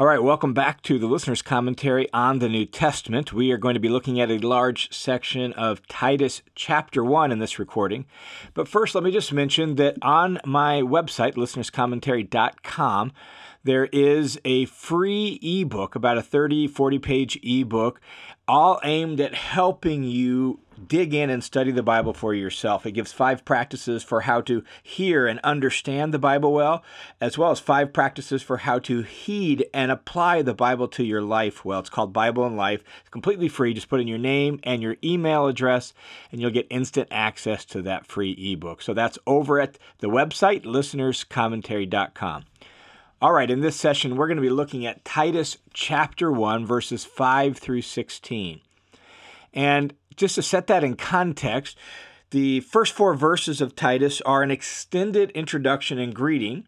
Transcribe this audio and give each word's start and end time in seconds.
All 0.00 0.06
right, 0.06 0.22
welcome 0.22 0.54
back 0.54 0.80
to 0.84 0.98
the 0.98 1.06
listener's 1.06 1.42
commentary 1.42 2.10
on 2.14 2.38
the 2.38 2.48
New 2.48 2.64
Testament. 2.64 3.34
We 3.34 3.52
are 3.52 3.58
going 3.58 3.74
to 3.74 3.80
be 3.80 3.90
looking 3.90 4.18
at 4.18 4.30
a 4.30 4.38
large 4.38 4.90
section 4.90 5.52
of 5.52 5.86
Titus 5.88 6.40
chapter 6.54 7.04
1 7.04 7.30
in 7.30 7.38
this 7.38 7.58
recording. 7.58 8.06
But 8.54 8.66
first, 8.66 8.94
let 8.94 9.04
me 9.04 9.10
just 9.10 9.30
mention 9.30 9.74
that 9.74 9.98
on 10.00 10.40
my 10.46 10.80
website, 10.80 11.34
listenerscommentary.com, 11.34 13.12
there 13.62 13.90
is 13.92 14.40
a 14.42 14.64
free 14.64 15.38
ebook, 15.42 15.94
about 15.94 16.16
a 16.16 16.22
30, 16.22 16.66
40 16.68 16.98
page 16.98 17.38
ebook, 17.42 18.00
all 18.48 18.80
aimed 18.82 19.20
at 19.20 19.34
helping 19.34 20.04
you 20.04 20.60
dig 20.86 21.14
in 21.14 21.30
and 21.30 21.42
study 21.42 21.70
the 21.70 21.82
Bible 21.82 22.12
for 22.12 22.34
yourself. 22.34 22.86
It 22.86 22.92
gives 22.92 23.12
five 23.12 23.44
practices 23.44 24.02
for 24.02 24.22
how 24.22 24.40
to 24.42 24.64
hear 24.82 25.26
and 25.26 25.40
understand 25.40 26.14
the 26.14 26.18
Bible 26.18 26.52
well, 26.52 26.82
as 27.20 27.36
well 27.36 27.50
as 27.50 27.60
five 27.60 27.92
practices 27.92 28.42
for 28.42 28.58
how 28.58 28.78
to 28.80 29.02
heed 29.02 29.66
and 29.72 29.90
apply 29.90 30.42
the 30.42 30.54
Bible 30.54 30.88
to 30.88 31.04
your 31.04 31.22
life 31.22 31.64
well. 31.64 31.80
It's 31.80 31.90
called 31.90 32.12
Bible 32.12 32.44
and 32.46 32.56
Life. 32.56 32.82
It's 33.00 33.10
completely 33.10 33.48
free. 33.48 33.74
Just 33.74 33.88
put 33.88 34.00
in 34.00 34.08
your 34.08 34.18
name 34.18 34.60
and 34.62 34.82
your 34.82 34.96
email 35.02 35.46
address, 35.46 35.92
and 36.32 36.40
you'll 36.40 36.50
get 36.50 36.66
instant 36.70 37.08
access 37.10 37.64
to 37.66 37.82
that 37.82 38.06
free 38.06 38.32
ebook. 38.32 38.82
So 38.82 38.94
that's 38.94 39.18
over 39.26 39.60
at 39.60 39.78
the 39.98 40.08
website, 40.08 40.64
listenerscommentary.com. 40.64 42.44
All 43.22 43.32
right, 43.32 43.50
in 43.50 43.60
this 43.60 43.76
session, 43.76 44.16
we're 44.16 44.28
going 44.28 44.38
to 44.38 44.42
be 44.42 44.48
looking 44.48 44.86
at 44.86 45.04
Titus 45.04 45.58
chapter 45.74 46.32
1, 46.32 46.64
verses 46.64 47.04
5 47.04 47.58
through 47.58 47.82
16. 47.82 48.62
And 49.52 49.92
just 50.16 50.34
to 50.36 50.42
set 50.42 50.66
that 50.66 50.84
in 50.84 50.96
context, 50.96 51.76
the 52.30 52.60
first 52.60 52.92
four 52.92 53.14
verses 53.14 53.60
of 53.60 53.74
Titus 53.74 54.20
are 54.22 54.42
an 54.42 54.50
extended 54.50 55.30
introduction 55.32 55.98
and 55.98 56.14
greeting 56.14 56.64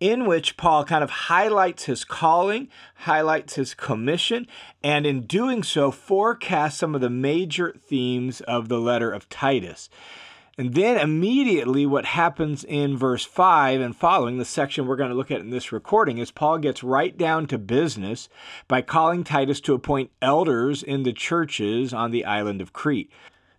in 0.00 0.26
which 0.26 0.56
Paul 0.56 0.84
kind 0.84 1.02
of 1.02 1.10
highlights 1.10 1.84
his 1.84 2.04
calling, 2.04 2.68
highlights 2.94 3.54
his 3.54 3.74
commission, 3.74 4.46
and 4.82 5.06
in 5.06 5.22
doing 5.22 5.62
so, 5.62 5.90
forecasts 5.90 6.78
some 6.78 6.94
of 6.94 7.00
the 7.00 7.10
major 7.10 7.72
themes 7.72 8.40
of 8.42 8.68
the 8.68 8.80
letter 8.80 9.10
of 9.10 9.28
Titus. 9.28 9.88
And 10.58 10.74
then 10.74 10.98
immediately, 10.98 11.86
what 11.86 12.04
happens 12.04 12.64
in 12.64 12.96
verse 12.96 13.24
5 13.24 13.80
and 13.80 13.94
following, 13.94 14.38
the 14.38 14.44
section 14.44 14.88
we're 14.88 14.96
going 14.96 15.10
to 15.10 15.14
look 15.14 15.30
at 15.30 15.38
in 15.38 15.50
this 15.50 15.70
recording, 15.70 16.18
is 16.18 16.32
Paul 16.32 16.58
gets 16.58 16.82
right 16.82 17.16
down 17.16 17.46
to 17.46 17.58
business 17.58 18.28
by 18.66 18.82
calling 18.82 19.22
Titus 19.22 19.60
to 19.60 19.74
appoint 19.74 20.10
elders 20.20 20.82
in 20.82 21.04
the 21.04 21.12
churches 21.12 21.94
on 21.94 22.10
the 22.10 22.24
island 22.24 22.60
of 22.60 22.72
Crete. 22.72 23.08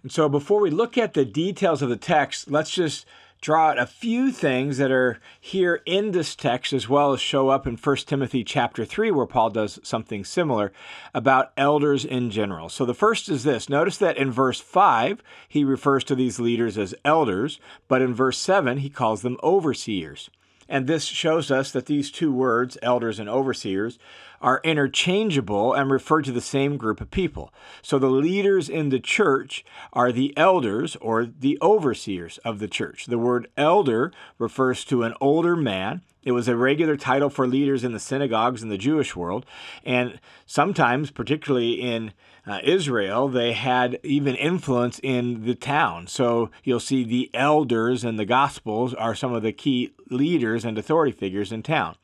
And 0.03 0.11
so, 0.11 0.27
before 0.27 0.59
we 0.59 0.69
look 0.69 0.97
at 0.97 1.13
the 1.13 1.23
details 1.23 1.81
of 1.81 1.87
the 1.87 1.95
text, 1.95 2.51
let's 2.51 2.71
just 2.71 3.05
draw 3.41 3.69
out 3.69 3.79
a 3.79 3.85
few 3.85 4.31
things 4.31 4.77
that 4.77 4.91
are 4.91 5.19
here 5.39 5.81
in 5.85 6.11
this 6.11 6.35
text 6.35 6.73
as 6.73 6.89
well 6.89 7.13
as 7.13 7.21
show 7.21 7.49
up 7.49 7.65
in 7.65 7.77
1 7.77 7.95
Timothy 7.97 8.43
chapter 8.43 8.83
3 8.83 9.11
where 9.11 9.25
Paul 9.25 9.49
does 9.49 9.79
something 9.83 10.25
similar 10.25 10.71
about 11.13 11.53
elders 11.55 12.03
in 12.03 12.31
general. 12.31 12.69
So 12.69 12.85
the 12.85 12.93
first 12.93 13.29
is 13.29 13.43
this. 13.43 13.69
Notice 13.69 13.97
that 13.97 14.17
in 14.17 14.31
verse 14.31 14.59
5 14.59 15.23
he 15.47 15.63
refers 15.63 16.03
to 16.05 16.15
these 16.15 16.39
leaders 16.39 16.77
as 16.77 16.95
elders, 17.05 17.59
but 17.87 18.01
in 18.01 18.13
verse 18.13 18.37
7 18.37 18.79
he 18.79 18.89
calls 18.89 19.21
them 19.21 19.37
overseers. 19.41 20.29
And 20.69 20.85
this 20.85 21.03
shows 21.03 21.49
us 21.49 21.71
that 21.71 21.87
these 21.87 22.11
two 22.11 22.31
words, 22.31 22.77
elders 22.83 23.19
and 23.19 23.27
overseers, 23.27 23.97
are 24.39 24.61
interchangeable 24.63 25.73
and 25.73 25.91
refer 25.91 26.21
to 26.21 26.31
the 26.31 26.39
same 26.39 26.77
group 26.77 27.01
of 27.01 27.11
people. 27.11 27.51
So 27.81 27.97
the 27.97 28.07
leaders 28.07 28.69
in 28.69 28.89
the 28.89 28.99
church 28.99 29.65
are 29.91 30.11
the 30.11 30.31
elders 30.37 30.95
or 30.97 31.25
the 31.25 31.57
overseers 31.61 32.37
of 32.45 32.59
the 32.59 32.67
church. 32.67 33.07
The 33.07 33.17
word 33.17 33.49
elder 33.57 34.13
refers 34.37 34.85
to 34.85 35.03
an 35.03 35.15
older 35.19 35.55
man. 35.55 36.01
It 36.23 36.33
was 36.33 36.47
a 36.47 36.55
regular 36.55 36.95
title 36.95 37.29
for 37.29 37.47
leaders 37.47 37.83
in 37.83 37.91
the 37.91 37.99
synagogues 37.99 38.61
in 38.61 38.69
the 38.69 38.77
Jewish 38.77 39.15
world. 39.15 39.45
And 39.83 40.19
sometimes, 40.45 41.11
particularly 41.11 41.81
in 41.81 42.13
uh, 42.49 42.59
Israel, 42.63 43.27
they 43.27 43.53
had 43.53 43.99
even 44.03 44.35
influence 44.35 44.99
in 45.03 45.45
the 45.45 45.55
town. 45.55 46.07
So 46.07 46.49
you'll 46.63 46.79
see 46.79 47.03
the 47.03 47.29
elders 47.33 48.03
and 48.03 48.17
the 48.17 48.25
Gospels 48.25 48.93
are 48.93 49.15
some 49.15 49.33
of 49.33 49.43
the 49.43 49.51
key 49.51 49.93
leaders 50.09 50.65
and 50.65 50.77
authority 50.77 51.11
figures 51.11 51.51
in 51.51 51.63
town. 51.63 51.95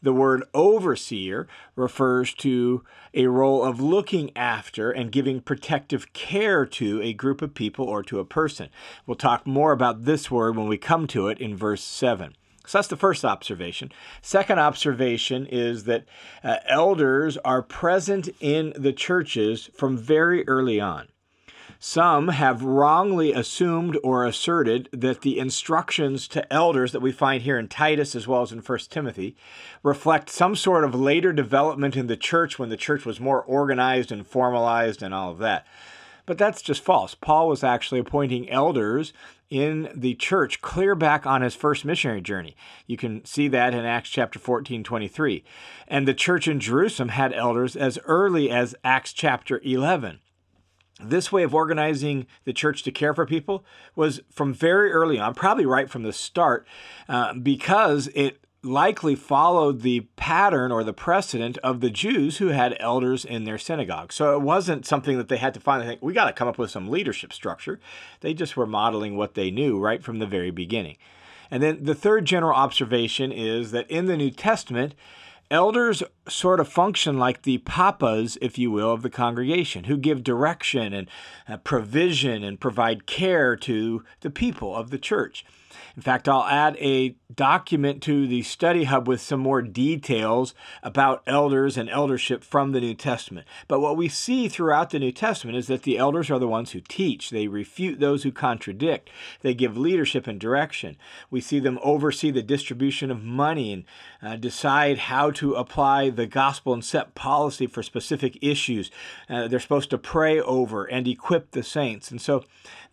The 0.00 0.12
word 0.12 0.44
overseer 0.54 1.48
refers 1.74 2.32
to 2.34 2.84
a 3.14 3.26
role 3.26 3.64
of 3.64 3.80
looking 3.80 4.30
after 4.36 4.92
and 4.92 5.10
giving 5.10 5.40
protective 5.40 6.12
care 6.12 6.64
to 6.66 7.02
a 7.02 7.12
group 7.12 7.42
of 7.42 7.54
people 7.54 7.86
or 7.86 8.02
to 8.04 8.20
a 8.20 8.24
person. 8.24 8.68
We'll 9.06 9.16
talk 9.16 9.46
more 9.46 9.72
about 9.72 10.04
this 10.04 10.30
word 10.30 10.56
when 10.56 10.68
we 10.68 10.78
come 10.78 11.08
to 11.08 11.28
it 11.28 11.38
in 11.38 11.56
verse 11.56 11.82
7. 11.82 12.34
So 12.68 12.76
that's 12.76 12.88
the 12.88 12.96
first 12.96 13.24
observation. 13.24 13.90
Second 14.20 14.58
observation 14.58 15.46
is 15.46 15.84
that 15.84 16.04
uh, 16.44 16.56
elders 16.68 17.38
are 17.38 17.62
present 17.62 18.28
in 18.40 18.74
the 18.76 18.92
churches 18.92 19.70
from 19.74 19.96
very 19.96 20.46
early 20.46 20.78
on. 20.78 21.08
Some 21.78 22.28
have 22.28 22.62
wrongly 22.62 23.32
assumed 23.32 23.96
or 24.04 24.26
asserted 24.26 24.90
that 24.92 25.22
the 25.22 25.38
instructions 25.38 26.28
to 26.28 26.52
elders 26.52 26.92
that 26.92 27.00
we 27.00 27.10
find 27.10 27.42
here 27.42 27.58
in 27.58 27.68
Titus 27.68 28.14
as 28.14 28.28
well 28.28 28.42
as 28.42 28.52
in 28.52 28.58
1 28.58 28.78
Timothy 28.90 29.34
reflect 29.82 30.28
some 30.28 30.54
sort 30.54 30.84
of 30.84 30.94
later 30.94 31.32
development 31.32 31.96
in 31.96 32.06
the 32.06 32.18
church 32.18 32.58
when 32.58 32.68
the 32.68 32.76
church 32.76 33.06
was 33.06 33.18
more 33.18 33.42
organized 33.42 34.12
and 34.12 34.26
formalized 34.26 35.02
and 35.02 35.14
all 35.14 35.30
of 35.30 35.38
that. 35.38 35.66
But 36.26 36.36
that's 36.36 36.60
just 36.60 36.84
false. 36.84 37.14
Paul 37.14 37.48
was 37.48 37.64
actually 37.64 38.00
appointing 38.00 38.50
elders 38.50 39.14
in 39.50 39.90
the 39.94 40.14
church 40.14 40.60
clear 40.60 40.94
back 40.94 41.26
on 41.26 41.42
his 41.42 41.54
first 41.54 41.84
missionary 41.84 42.20
journey. 42.20 42.56
You 42.86 42.96
can 42.96 43.24
see 43.24 43.48
that 43.48 43.74
in 43.74 43.84
Acts 43.84 44.10
chapter 44.10 44.38
14, 44.38 44.84
23. 44.84 45.44
And 45.86 46.06
the 46.06 46.14
church 46.14 46.48
in 46.48 46.60
Jerusalem 46.60 47.10
had 47.10 47.32
elders 47.32 47.76
as 47.76 47.98
early 48.04 48.50
as 48.50 48.74
Acts 48.84 49.12
chapter 49.12 49.60
11. 49.64 50.20
This 51.00 51.30
way 51.30 51.44
of 51.44 51.54
organizing 51.54 52.26
the 52.44 52.52
church 52.52 52.82
to 52.82 52.90
care 52.90 53.14
for 53.14 53.24
people 53.24 53.64
was 53.94 54.20
from 54.32 54.52
very 54.52 54.90
early 54.90 55.18
on, 55.18 55.32
probably 55.34 55.64
right 55.64 55.88
from 55.88 56.02
the 56.02 56.12
start, 56.12 56.66
uh, 57.08 57.34
because 57.34 58.08
it 58.14 58.44
likely 58.62 59.14
followed 59.14 59.82
the 59.82 60.00
pattern 60.16 60.72
or 60.72 60.82
the 60.82 60.92
precedent 60.92 61.58
of 61.58 61.80
the 61.80 61.90
Jews 61.90 62.38
who 62.38 62.48
had 62.48 62.76
elders 62.80 63.24
in 63.24 63.44
their 63.44 63.58
synagogue. 63.58 64.12
So 64.12 64.34
it 64.34 64.42
wasn't 64.42 64.86
something 64.86 65.16
that 65.16 65.28
they 65.28 65.36
had 65.36 65.54
to 65.54 65.60
finally 65.60 65.86
think, 65.86 66.02
we 66.02 66.12
got 66.12 66.26
to 66.26 66.32
come 66.32 66.48
up 66.48 66.58
with 66.58 66.70
some 66.70 66.88
leadership 66.88 67.32
structure. 67.32 67.78
They 68.20 68.34
just 68.34 68.56
were 68.56 68.66
modeling 68.66 69.16
what 69.16 69.34
they 69.34 69.50
knew 69.50 69.78
right 69.78 70.02
from 70.02 70.18
the 70.18 70.26
very 70.26 70.50
beginning. 70.50 70.96
And 71.50 71.62
then 71.62 71.84
the 71.84 71.94
third 71.94 72.24
general 72.24 72.54
observation 72.54 73.32
is 73.32 73.70
that 73.70 73.90
in 73.90 74.06
the 74.06 74.16
New 74.16 74.30
Testament, 74.30 74.94
Elders 75.50 76.02
sort 76.28 76.60
of 76.60 76.68
function 76.68 77.16
like 77.16 77.42
the 77.42 77.58
papas, 77.58 78.36
if 78.42 78.58
you 78.58 78.70
will, 78.70 78.92
of 78.92 79.00
the 79.00 79.08
congregation, 79.08 79.84
who 79.84 79.96
give 79.96 80.22
direction 80.22 80.92
and 80.92 81.08
uh, 81.48 81.56
provision 81.56 82.44
and 82.44 82.60
provide 82.60 83.06
care 83.06 83.56
to 83.56 84.04
the 84.20 84.28
people 84.28 84.76
of 84.76 84.90
the 84.90 84.98
church. 84.98 85.46
In 85.96 86.02
fact, 86.02 86.28
I'll 86.28 86.44
add 86.44 86.76
a 86.76 87.16
document 87.34 88.02
to 88.04 88.26
the 88.26 88.42
study 88.42 88.84
hub 88.84 89.06
with 89.06 89.20
some 89.20 89.40
more 89.40 89.62
details 89.62 90.54
about 90.82 91.22
elders 91.26 91.76
and 91.76 91.90
eldership 91.90 92.42
from 92.42 92.72
the 92.72 92.80
New 92.80 92.94
Testament. 92.94 93.46
But 93.66 93.80
what 93.80 93.96
we 93.96 94.08
see 94.08 94.48
throughout 94.48 94.90
the 94.90 94.98
New 94.98 95.12
Testament 95.12 95.56
is 95.56 95.66
that 95.66 95.82
the 95.82 95.98
elders 95.98 96.30
are 96.30 96.38
the 96.38 96.48
ones 96.48 96.72
who 96.72 96.80
teach, 96.80 97.30
they 97.30 97.48
refute 97.48 98.00
those 98.00 98.22
who 98.22 98.32
contradict, 98.32 99.10
they 99.42 99.54
give 99.54 99.76
leadership 99.76 100.26
and 100.26 100.40
direction. 100.40 100.96
We 101.30 101.40
see 101.40 101.60
them 101.60 101.78
oversee 101.82 102.30
the 102.30 102.42
distribution 102.42 103.10
of 103.10 103.22
money 103.22 103.72
and 103.72 103.84
uh, 104.22 104.36
decide 104.36 104.98
how 104.98 105.30
to 105.32 105.54
apply 105.54 106.10
the 106.10 106.26
gospel 106.26 106.72
and 106.72 106.84
set 106.84 107.14
policy 107.14 107.66
for 107.66 107.82
specific 107.82 108.38
issues. 108.40 108.90
Uh, 109.28 109.48
they're 109.48 109.60
supposed 109.60 109.90
to 109.90 109.98
pray 109.98 110.40
over 110.40 110.84
and 110.84 111.06
equip 111.06 111.50
the 111.50 111.62
saints. 111.62 112.10
And 112.10 112.20
so 112.20 112.44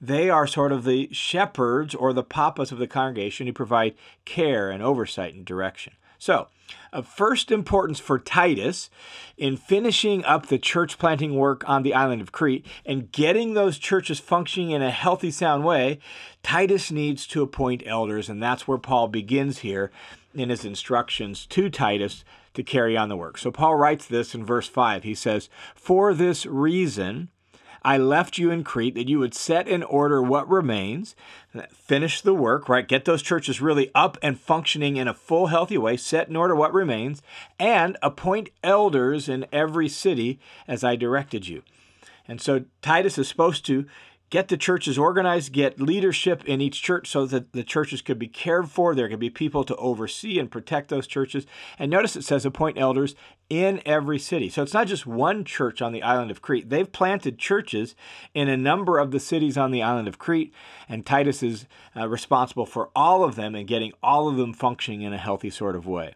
they 0.02 0.30
are 0.30 0.48
sort 0.48 0.72
of 0.72 0.84
the 0.84 1.10
shepherds 1.12 1.96
or 1.96 2.14
the 2.14 2.24
papas 2.24 2.72
of 2.72 2.78
the 2.78 2.88
congregation 2.88 3.48
who 3.48 3.54
provide 3.54 3.96
care 4.26 4.70
and 4.70 4.84
oversight 4.84 5.34
and 5.34 5.46
direction. 5.46 5.94
So, 6.18 6.48
of 6.92 7.08
first 7.08 7.52
importance 7.52 8.00
for 8.00 8.18
Titus 8.18 8.90
in 9.38 9.58
finishing 9.58 10.24
up 10.26 10.47
the 10.47 10.58
church 10.58 10.97
planting 10.97 11.36
work 11.36 11.68
on 11.68 11.84
the 11.84 11.94
island 11.94 12.22
of 12.22 12.32
Crete 12.32 12.66
and 12.86 13.12
getting 13.12 13.53
those 13.53 13.78
churches 13.78 14.20
functioning 14.20 14.72
in 14.72 14.82
a 14.82 14.92
healthy, 14.92 15.30
sound 15.30 15.64
way, 15.64 16.00
Titus 16.41 16.91
needs 16.91 17.28
to 17.28 17.44
appoint 17.44 17.84
elders, 17.86 18.30
and 18.30 18.41
that's 18.41 18.68
where 18.68 18.78
Paul 18.78 19.08
begins 19.08 19.59
here 19.59 19.91
in 20.34 20.50
his 20.50 20.66
instructions 20.66 21.46
to 21.48 21.70
Titus 21.70 22.24
to 22.53 22.64
carry 22.64 22.98
on 22.98 23.09
the 23.09 23.18
work. 23.18 23.38
So 23.38 23.52
Paul 23.52 23.76
writes 23.76 24.06
this 24.06 24.34
in 24.34 24.46
verse 24.46 24.68
5. 24.68 25.03
He 25.03 25.16
says, 25.16 25.50
For 25.76 26.14
this 26.14 26.46
reason, 26.46 27.30
I 27.85 27.97
left 27.99 28.40
you 28.40 28.49
in 28.49 28.64
Crete 28.64 28.96
that 28.96 29.08
you 29.08 29.20
would 29.20 29.35
set 29.35 29.67
in 29.67 29.84
order 29.84 30.20
what 30.20 30.49
remains, 30.49 31.16
finish 31.72 32.20
the 32.20 32.34
work, 32.34 32.67
right? 32.67 32.87
Get 32.87 33.05
those 33.05 33.22
churches 33.22 33.61
really 33.61 33.91
up 33.93 34.17
and 34.23 34.40
functioning 34.40 34.97
in 34.97 35.08
a 35.08 35.14
full, 35.14 35.47
healthy 35.47 35.78
way, 35.78 35.96
set 35.96 36.28
in 36.28 36.35
order 36.35 36.55
what 36.55 36.73
remains, 36.73 37.22
and 37.59 37.96
appoint 38.02 38.49
elders 38.64 39.29
in 39.29 39.46
every 39.52 39.87
city 39.87 40.40
as 40.67 40.84
I 40.84 40.96
directed 40.96 41.47
you. 41.47 41.61
And 42.28 42.41
so 42.41 42.66
Titus 42.82 43.20
is 43.20 43.28
supposed 43.28 43.64
to 43.67 43.85
get 44.30 44.48
the 44.48 44.58
churches 44.58 44.98
organized, 44.98 45.54
get 45.54 45.80
leadership 45.80 46.44
in 46.46 46.62
each 46.62 46.82
church 46.82 47.08
so 47.08 47.26
that 47.28 47.54
the 47.54 47.64
churches 47.64 48.02
could 48.02 48.20
be 48.20 48.28
cared 48.28 48.70
for. 48.70 48.96
There 48.96 49.08
could 49.08 49.20
be 49.20 49.30
people 49.30 49.64
to 49.64 49.76
oversee 49.76 50.40
and 50.40 50.50
protect 50.50 50.90
those 50.90 51.08
churches. 51.08 51.46
And 51.78 51.92
notice 51.92 52.16
it 52.16 52.24
says 52.24 52.46
appoint 52.46 52.78
elders 52.78 53.16
in 53.50 53.82
every 53.86 54.18
city. 54.18 54.50
So 54.50 54.64
it's 54.64 54.74
not 54.74 54.88
just 54.88 55.06
one 55.06 55.46
church 55.46 55.82
on 55.82 55.92
the 55.92 56.02
island 56.02 56.32
of 56.32 56.42
Crete. 56.42 56.70
They've 56.70 56.92
planted 56.92 57.38
churches 57.38 57.96
in 58.34 58.50
a 58.50 58.58
number 58.58 58.98
of 58.98 59.12
the 59.12 59.20
cities 59.20 59.58
on 59.58 59.72
the 59.72 59.84
island 59.84 60.08
of 60.08 60.18
Crete, 60.18 60.54
and 60.90 61.06
Titus 61.06 61.44
is 61.44 61.68
uh, 61.96 62.08
responsible 62.08 62.66
for 62.66 62.90
all 62.96 63.24
of 63.24 63.36
them 63.36 63.54
and 63.54 63.68
getting 63.68 63.94
all 64.02 64.28
of 64.28 64.38
them 64.38 64.54
functioning 64.54 65.04
in 65.04 65.14
a 65.14 65.18
healthy 65.18 65.52
sort 65.52 65.76
of 65.76 65.86
way. 65.86 66.16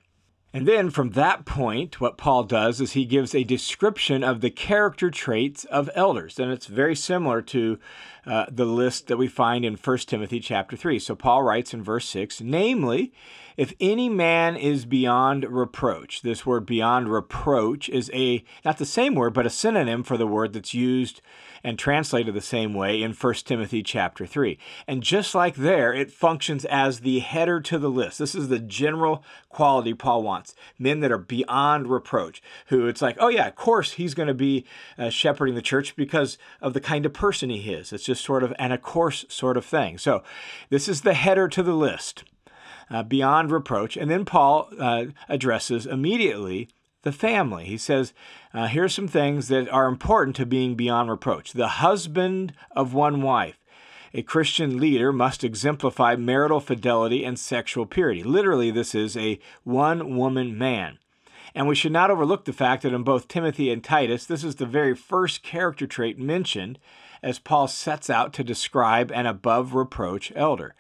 And 0.51 0.68
then 0.68 0.90
from 0.90 1.12
that 1.12 1.46
point, 1.46 2.01
what 2.01 2.18
Paul 2.18 2.44
does 2.44 2.81
is 2.81 2.94
he 2.94 3.06
gives 3.06 3.36
a 3.36 3.44
description 3.44 4.24
of 4.24 4.42
the 4.42 4.50
character 4.50 5.12
traits 5.12 5.63
of 5.66 5.92
elders. 5.94 6.40
And 6.40 6.51
it's 6.51 6.66
very 6.66 6.96
similar 6.96 7.44
to 7.44 7.78
uh, 8.25 8.46
the 8.50 8.66
list 8.66 9.07
that 9.07 9.18
we 9.18 9.28
find 9.28 9.63
in 9.63 9.75
1 9.75 9.98
Timothy 10.00 10.40
chapter 10.40 10.75
3. 10.75 10.98
So 10.98 11.13
Paul 11.13 11.44
writes 11.44 11.72
in 11.72 11.84
verse 11.84 12.07
6 12.10 12.42
Namely, 12.42 13.13
if 13.57 13.74
any 13.80 14.10
man 14.10 14.56
is 14.56 14.86
beyond 14.86 15.46
reproach, 15.48 16.24
this 16.24 16.48
word 16.48 16.66
beyond 16.66 17.12
reproach 17.12 17.88
is 17.88 18.10
a, 18.12 18.44
not 18.66 18.80
the 18.80 18.86
same 18.86 19.13
word, 19.13 19.34
but 19.36 19.46
a 19.46 19.51
synonym 19.51 20.01
for 20.01 20.18
the 20.18 20.28
word 20.28 20.54
that's 20.54 20.74
used 20.74 21.22
and 21.64 21.78
translated 21.78 22.34
the 22.34 22.42
same 22.42 22.74
way 22.74 23.02
in 23.02 23.14
1 23.14 23.34
Timothy 23.46 23.84
chapter 23.84 24.26
3. 24.26 24.58
And 24.88 25.04
just 25.04 25.36
like 25.36 25.56
there, 25.56 25.94
it 25.94 26.12
functions 26.12 26.66
as 26.66 27.02
the 27.02 27.20
header 27.20 27.60
to 27.62 27.78
the 27.78 27.90
list. 27.90 28.20
This 28.20 28.36
is 28.36 28.48
the 28.48 28.60
general 28.60 29.24
quality 29.50 29.94
Paul 29.94 30.24
wants 30.24 30.56
men 30.78 31.00
that 31.02 31.12
are 31.12 31.18
beyond 31.18 31.88
reproach, 31.88 32.42
who 32.68 32.88
it's 32.88 33.02
like, 33.02 33.18
oh, 33.20 33.28
yeah, 33.28 33.48
of 33.48 33.56
course 33.56 33.94
he's 33.94 34.14
going 34.14 34.28
to 34.28 34.34
be 34.34 34.66
uh, 34.98 35.10
shepherding 35.10 35.56
the 35.56 35.62
church 35.62 35.96
because 35.96 36.38
of 36.62 36.74
the 36.74 36.82
kind 36.82 37.06
of 37.06 37.14
person 37.14 37.50
he 37.50 37.74
is. 37.74 37.92
It's 37.94 38.04
just 38.04 38.24
sort 38.24 38.44
of 38.44 38.54
an 38.60 38.72
of 38.72 38.82
course 38.82 39.26
sort 39.30 39.58
of 39.58 39.66
thing. 39.66 39.98
So 39.98 40.24
this 40.70 40.88
is 40.88 41.02
the 41.02 41.14
header 41.14 41.48
to 41.50 41.64
the 41.64 41.74
list. 41.74 42.24
Uh, 42.92 43.04
beyond 43.04 43.52
reproach. 43.52 43.96
And 43.96 44.10
then 44.10 44.26
Paul 44.26 44.68
uh, 44.80 45.06
addresses 45.28 45.86
immediately 45.86 46.70
the 47.04 47.12
family. 47.12 47.66
He 47.66 47.78
says, 47.78 48.13
uh, 48.54 48.68
here's 48.68 48.94
some 48.94 49.07
things 49.07 49.48
that 49.48 49.69
are 49.69 49.88
important 49.88 50.36
to 50.38 50.46
being 50.46 50.75
beyond 50.75 51.10
reproach. 51.10 51.54
The 51.54 51.68
husband 51.68 52.54
of 52.72 52.94
one 52.94 53.22
wife. 53.22 53.57
A 54.13 54.24
Christian 54.24 54.80
leader 54.80 55.13
must 55.13 55.44
exemplify 55.44 56.16
marital 56.16 56.60
fidelity 56.60 57.24
and 57.24 57.38
sexual 57.38 57.86
purity. 57.86 58.24
Literally, 58.24 58.72
this 58.72 58.96
is 58.96 59.16
a 59.16 59.40
one 59.63 60.18
woman 60.18 60.57
man. 60.57 60.98
And 61.54 61.68
we 61.68 61.75
should 61.75 61.92
not 61.92 62.12
overlook 62.12 62.46
the 62.46 62.54
fact 62.54 62.84
that 62.84 62.94
in 62.94 63.04
both 63.04 63.28
Timothy 63.28 63.72
and 63.72 63.84
Titus, 63.84 64.25
this 64.25 64.44
is 64.44 64.56
the 64.56 64.66
very 64.66 64.96
first 64.96 65.44
character 65.44 65.88
trait 65.88 66.18
mentioned 66.18 66.80
as 67.22 67.40
Paul 67.40 67.68
sets 67.68 68.10
out 68.10 68.34
to 68.34 68.44
describe 68.44 69.12
an 69.12 69.25
above 69.25 69.74
reproach 69.74 70.31
elder. 70.36 70.74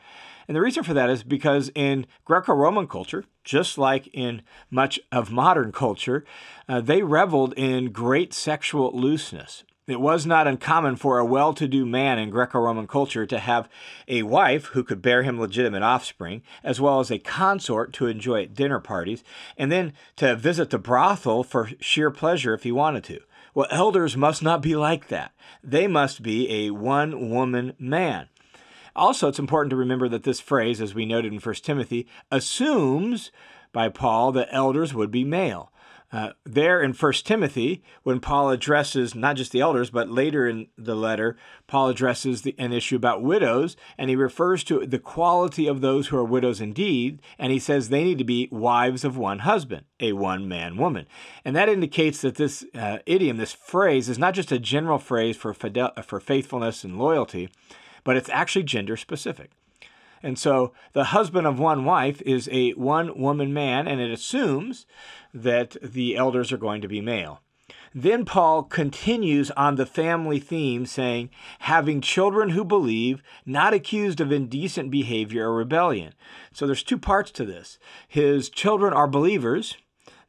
And 0.47 0.55
the 0.55 0.61
reason 0.61 0.83
for 0.83 0.95
that 0.95 1.09
is 1.09 1.23
because 1.23 1.69
in 1.75 2.07
Greco 2.25 2.53
Roman 2.53 2.87
culture, 2.87 3.25
just 3.49 3.79
like 3.79 4.07
in 4.13 4.43
much 4.69 4.99
of 5.11 5.31
modern 5.31 5.71
culture, 5.71 6.23
uh, 6.67 6.79
they 6.79 7.01
reveled 7.01 7.51
in 7.57 7.91
great 7.91 8.31
sexual 8.31 8.91
looseness. 8.93 9.63
It 9.87 9.99
was 9.99 10.23
not 10.23 10.45
uncommon 10.45 10.97
for 10.97 11.17
a 11.17 11.25
well 11.25 11.55
to 11.55 11.67
do 11.67 11.83
man 11.83 12.19
in 12.19 12.29
Greco 12.29 12.59
Roman 12.59 12.85
culture 12.85 13.25
to 13.25 13.39
have 13.39 13.67
a 14.07 14.21
wife 14.21 14.65
who 14.65 14.83
could 14.83 15.01
bear 15.01 15.23
him 15.23 15.39
legitimate 15.39 15.81
offspring, 15.81 16.43
as 16.63 16.79
well 16.79 16.99
as 16.99 17.09
a 17.09 17.17
consort 17.17 17.91
to 17.93 18.05
enjoy 18.05 18.43
at 18.43 18.53
dinner 18.53 18.79
parties, 18.79 19.23
and 19.57 19.71
then 19.71 19.93
to 20.17 20.35
visit 20.35 20.69
the 20.69 20.77
brothel 20.77 21.43
for 21.43 21.71
sheer 21.79 22.11
pleasure 22.11 22.53
if 22.53 22.61
he 22.61 22.71
wanted 22.71 23.03
to. 23.05 23.19
Well, 23.55 23.67
elders 23.71 24.15
must 24.15 24.43
not 24.43 24.61
be 24.61 24.75
like 24.75 25.07
that. 25.07 25.31
They 25.63 25.87
must 25.87 26.21
be 26.21 26.67
a 26.67 26.69
one 26.69 27.31
woman 27.31 27.73
man. 27.79 28.27
Also, 28.99 29.29
it's 29.29 29.39
important 29.39 29.69
to 29.69 29.77
remember 29.77 30.09
that 30.09 30.23
this 30.23 30.41
phrase, 30.41 30.81
as 30.81 30.93
we 30.93 31.05
noted 31.05 31.31
in 31.31 31.39
1 31.39 31.55
Timothy, 31.55 32.05
assumes 32.29 33.31
by 33.71 33.87
Paul 33.87 34.33
that 34.33 34.49
elders 34.51 34.93
would 34.93 35.09
be 35.09 35.23
male. 35.23 35.71
Uh, 36.11 36.31
there 36.43 36.81
in 36.81 36.91
1 36.91 37.13
Timothy, 37.23 37.81
when 38.03 38.19
Paul 38.19 38.49
addresses 38.49 39.15
not 39.15 39.37
just 39.37 39.53
the 39.53 39.61
elders, 39.61 39.89
but 39.89 40.09
later 40.09 40.49
in 40.49 40.67
the 40.77 40.95
letter, 40.95 41.37
Paul 41.65 41.87
addresses 41.87 42.41
the, 42.41 42.53
an 42.57 42.73
issue 42.73 42.97
about 42.97 43.23
widows, 43.23 43.77
and 43.97 44.09
he 44.09 44.17
refers 44.17 44.65
to 44.65 44.85
the 44.85 44.99
quality 44.99 45.65
of 45.65 45.79
those 45.79 46.07
who 46.07 46.17
are 46.17 46.25
widows 46.25 46.59
indeed, 46.59 47.21
and 47.37 47.53
he 47.53 47.59
says 47.59 47.87
they 47.87 48.03
need 48.03 48.17
to 48.17 48.25
be 48.25 48.49
wives 48.51 49.05
of 49.05 49.17
one 49.17 49.39
husband, 49.39 49.85
a 50.01 50.11
one 50.11 50.45
man 50.45 50.75
woman. 50.75 51.05
And 51.45 51.55
that 51.55 51.69
indicates 51.69 52.19
that 52.21 52.35
this 52.35 52.65
uh, 52.75 52.97
idiom, 53.05 53.37
this 53.37 53.53
phrase, 53.53 54.09
is 54.09 54.19
not 54.19 54.33
just 54.33 54.51
a 54.51 54.59
general 54.59 54.99
phrase 54.99 55.37
for, 55.37 55.53
fidel- 55.53 55.93
for 56.03 56.19
faithfulness 56.19 56.83
and 56.83 56.99
loyalty, 56.99 57.49
but 58.09 58.17
it's 58.17 58.29
actually 58.29 58.63
gender 58.63 58.97
specific. 58.97 59.51
And 60.23 60.39
so 60.39 60.73
the 60.93 61.03
husband 61.03 61.45
of 61.45 61.59
one 61.59 61.85
wife 61.85 62.23
is 62.23 62.49
a 62.51 62.71
one 62.71 63.21
woman 63.21 63.53
man, 63.53 63.87
and 63.87 64.01
it 64.01 64.09
assumes 64.09 64.87
that 65.31 65.77
the 65.83 66.17
elders 66.17 66.51
are 66.51 66.57
going 66.57 66.81
to 66.81 66.87
be 66.87 67.01
male. 67.01 67.43
Then 67.93 68.25
Paul 68.25 68.63
continues 68.63 69.51
on 69.51 69.75
the 69.75 69.85
family 69.85 70.39
theme, 70.39 70.87
saying, 70.87 71.29
having 71.59 72.01
children 72.01 72.49
who 72.49 72.65
believe, 72.65 73.21
not 73.45 73.75
accused 73.75 74.19
of 74.19 74.31
indecent 74.31 74.89
behavior 74.89 75.47
or 75.47 75.57
rebellion. 75.57 76.15
So 76.51 76.65
there's 76.65 76.81
two 76.81 76.97
parts 76.97 77.29
to 77.33 77.45
this. 77.45 77.77
His 78.07 78.49
children 78.49 78.91
are 78.91 79.07
believers, 79.07 79.77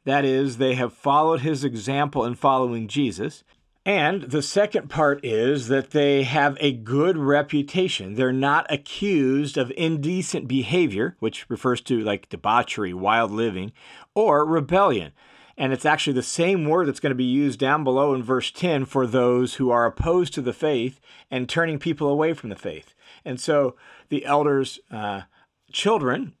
that 0.05 0.23
is, 0.23 0.57
they 0.57 0.75
have 0.75 0.93
followed 0.93 1.41
his 1.41 1.63
example 1.63 2.25
in 2.25 2.35
following 2.35 2.87
Jesus. 2.87 3.43
And 3.85 4.23
the 4.23 4.43
second 4.43 4.89
part 4.89 5.25
is 5.25 5.67
that 5.69 5.89
they 5.89 6.21
have 6.23 6.55
a 6.59 6.71
good 6.71 7.17
reputation. 7.17 8.13
They're 8.13 8.31
not 8.31 8.71
accused 8.71 9.57
of 9.57 9.71
indecent 9.75 10.47
behavior, 10.47 11.15
which 11.19 11.49
refers 11.49 11.81
to 11.81 11.99
like 11.99 12.29
debauchery, 12.29 12.93
wild 12.93 13.31
living, 13.31 13.71
or 14.13 14.45
rebellion. 14.45 15.13
And 15.57 15.73
it's 15.73 15.85
actually 15.85 16.13
the 16.13 16.23
same 16.23 16.65
word 16.65 16.87
that's 16.87 16.99
going 16.99 17.11
to 17.11 17.15
be 17.15 17.23
used 17.23 17.59
down 17.59 17.83
below 17.83 18.13
in 18.13 18.21
verse 18.21 18.51
10 18.51 18.85
for 18.85 19.07
those 19.07 19.55
who 19.55 19.71
are 19.71 19.85
opposed 19.85 20.33
to 20.35 20.41
the 20.41 20.53
faith 20.53 20.99
and 21.31 21.49
turning 21.49 21.79
people 21.79 22.07
away 22.07 22.33
from 22.33 22.49
the 22.49 22.55
faith. 22.55 22.93
And 23.25 23.39
so 23.39 23.75
the 24.09 24.25
elders' 24.25 24.79
uh, 24.91 25.21
children, 25.71 26.33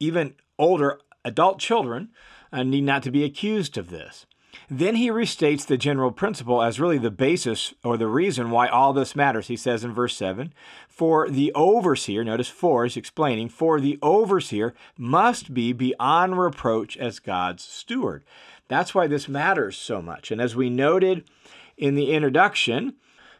even 0.00 0.34
older 0.58 1.00
adult 1.24 1.58
children, 1.58 2.10
uh, 2.50 2.62
need 2.62 2.84
not 2.84 3.02
to 3.02 3.10
be 3.10 3.24
accused 3.24 3.76
of 3.76 3.90
this. 3.90 4.26
Then 4.70 4.96
he 4.96 5.08
restates 5.08 5.66
the 5.66 5.78
general 5.78 6.10
principle 6.10 6.62
as 6.62 6.80
really 6.80 6.98
the 6.98 7.10
basis 7.10 7.74
or 7.84 7.96
the 7.96 8.06
reason 8.06 8.50
why 8.50 8.68
all 8.68 8.92
this 8.92 9.16
matters. 9.16 9.48
He 9.48 9.56
says 9.56 9.84
in 9.84 9.92
verse 9.92 10.16
7 10.16 10.52
For 10.88 11.28
the 11.28 11.52
overseer, 11.54 12.22
notice 12.24 12.48
for 12.48 12.84
is 12.84 12.96
explaining, 12.96 13.48
for 13.48 13.80
the 13.80 13.98
overseer 14.02 14.74
must 14.96 15.54
be 15.54 15.72
beyond 15.72 16.38
reproach 16.38 16.96
as 16.96 17.18
God's 17.18 17.62
steward. 17.62 18.24
That's 18.68 18.94
why 18.94 19.06
this 19.06 19.28
matters 19.28 19.76
so 19.76 20.02
much. 20.02 20.30
And 20.30 20.40
as 20.40 20.54
we 20.54 20.68
noted 20.68 21.24
in 21.76 21.94
the 21.94 22.12
introduction, 22.12 22.94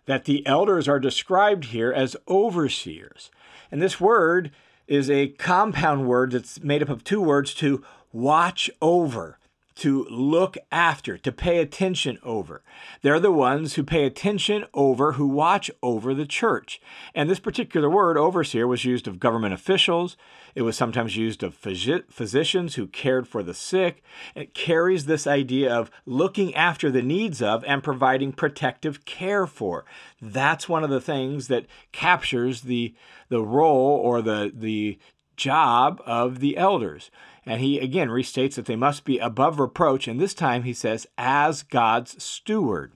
that 0.06 0.24
the 0.24 0.44
elders 0.46 0.88
are 0.88 0.98
described 0.98 1.66
here 1.66 1.92
as 1.92 2.16
overseers. 2.26 3.30
And 3.70 3.82
this 3.82 4.00
word 4.00 4.50
is 4.86 5.10
a 5.10 5.28
compound 5.28 6.08
word 6.08 6.32
that's 6.32 6.62
made 6.62 6.82
up 6.82 6.88
of 6.88 7.04
two 7.04 7.20
words 7.20 7.52
to 7.56 7.84
watch 8.10 8.70
over 8.80 9.37
to 9.78 10.04
look 10.10 10.58
after, 10.72 11.16
to 11.16 11.30
pay 11.30 11.58
attention 11.58 12.18
over. 12.24 12.62
They're 13.02 13.20
the 13.20 13.30
ones 13.30 13.74
who 13.74 13.84
pay 13.84 14.04
attention 14.04 14.64
over, 14.74 15.12
who 15.12 15.28
watch 15.28 15.70
over 15.84 16.14
the 16.14 16.26
church. 16.26 16.80
And 17.14 17.30
this 17.30 17.38
particular 17.38 17.88
word, 17.88 18.18
overseer, 18.18 18.66
was 18.66 18.84
used 18.84 19.06
of 19.06 19.20
government 19.20 19.54
officials. 19.54 20.16
It 20.56 20.62
was 20.62 20.76
sometimes 20.76 21.16
used 21.16 21.44
of 21.44 21.54
physicians 21.54 22.74
who 22.74 22.88
cared 22.88 23.28
for 23.28 23.44
the 23.44 23.54
sick. 23.54 24.02
It 24.34 24.52
carries 24.52 25.06
this 25.06 25.28
idea 25.28 25.72
of 25.72 25.92
looking 26.04 26.52
after 26.56 26.90
the 26.90 27.02
needs 27.02 27.40
of 27.40 27.62
and 27.64 27.80
providing 27.80 28.32
protective 28.32 29.04
care 29.04 29.46
for. 29.46 29.84
That's 30.20 30.68
one 30.68 30.82
of 30.82 30.90
the 30.90 31.00
things 31.00 31.46
that 31.46 31.66
captures 31.92 32.62
the, 32.62 32.96
the 33.28 33.42
role 33.42 34.00
or 34.02 34.22
the, 34.22 34.50
the 34.52 34.98
job 35.36 36.02
of 36.04 36.40
the 36.40 36.56
elders. 36.56 37.12
And 37.48 37.62
he 37.62 37.78
again 37.78 38.10
restates 38.10 38.56
that 38.56 38.66
they 38.66 38.76
must 38.76 39.06
be 39.06 39.18
above 39.18 39.58
reproach, 39.58 40.06
and 40.06 40.20
this 40.20 40.34
time 40.34 40.64
he 40.64 40.74
says, 40.74 41.06
as 41.16 41.62
God's 41.62 42.22
steward. 42.22 42.92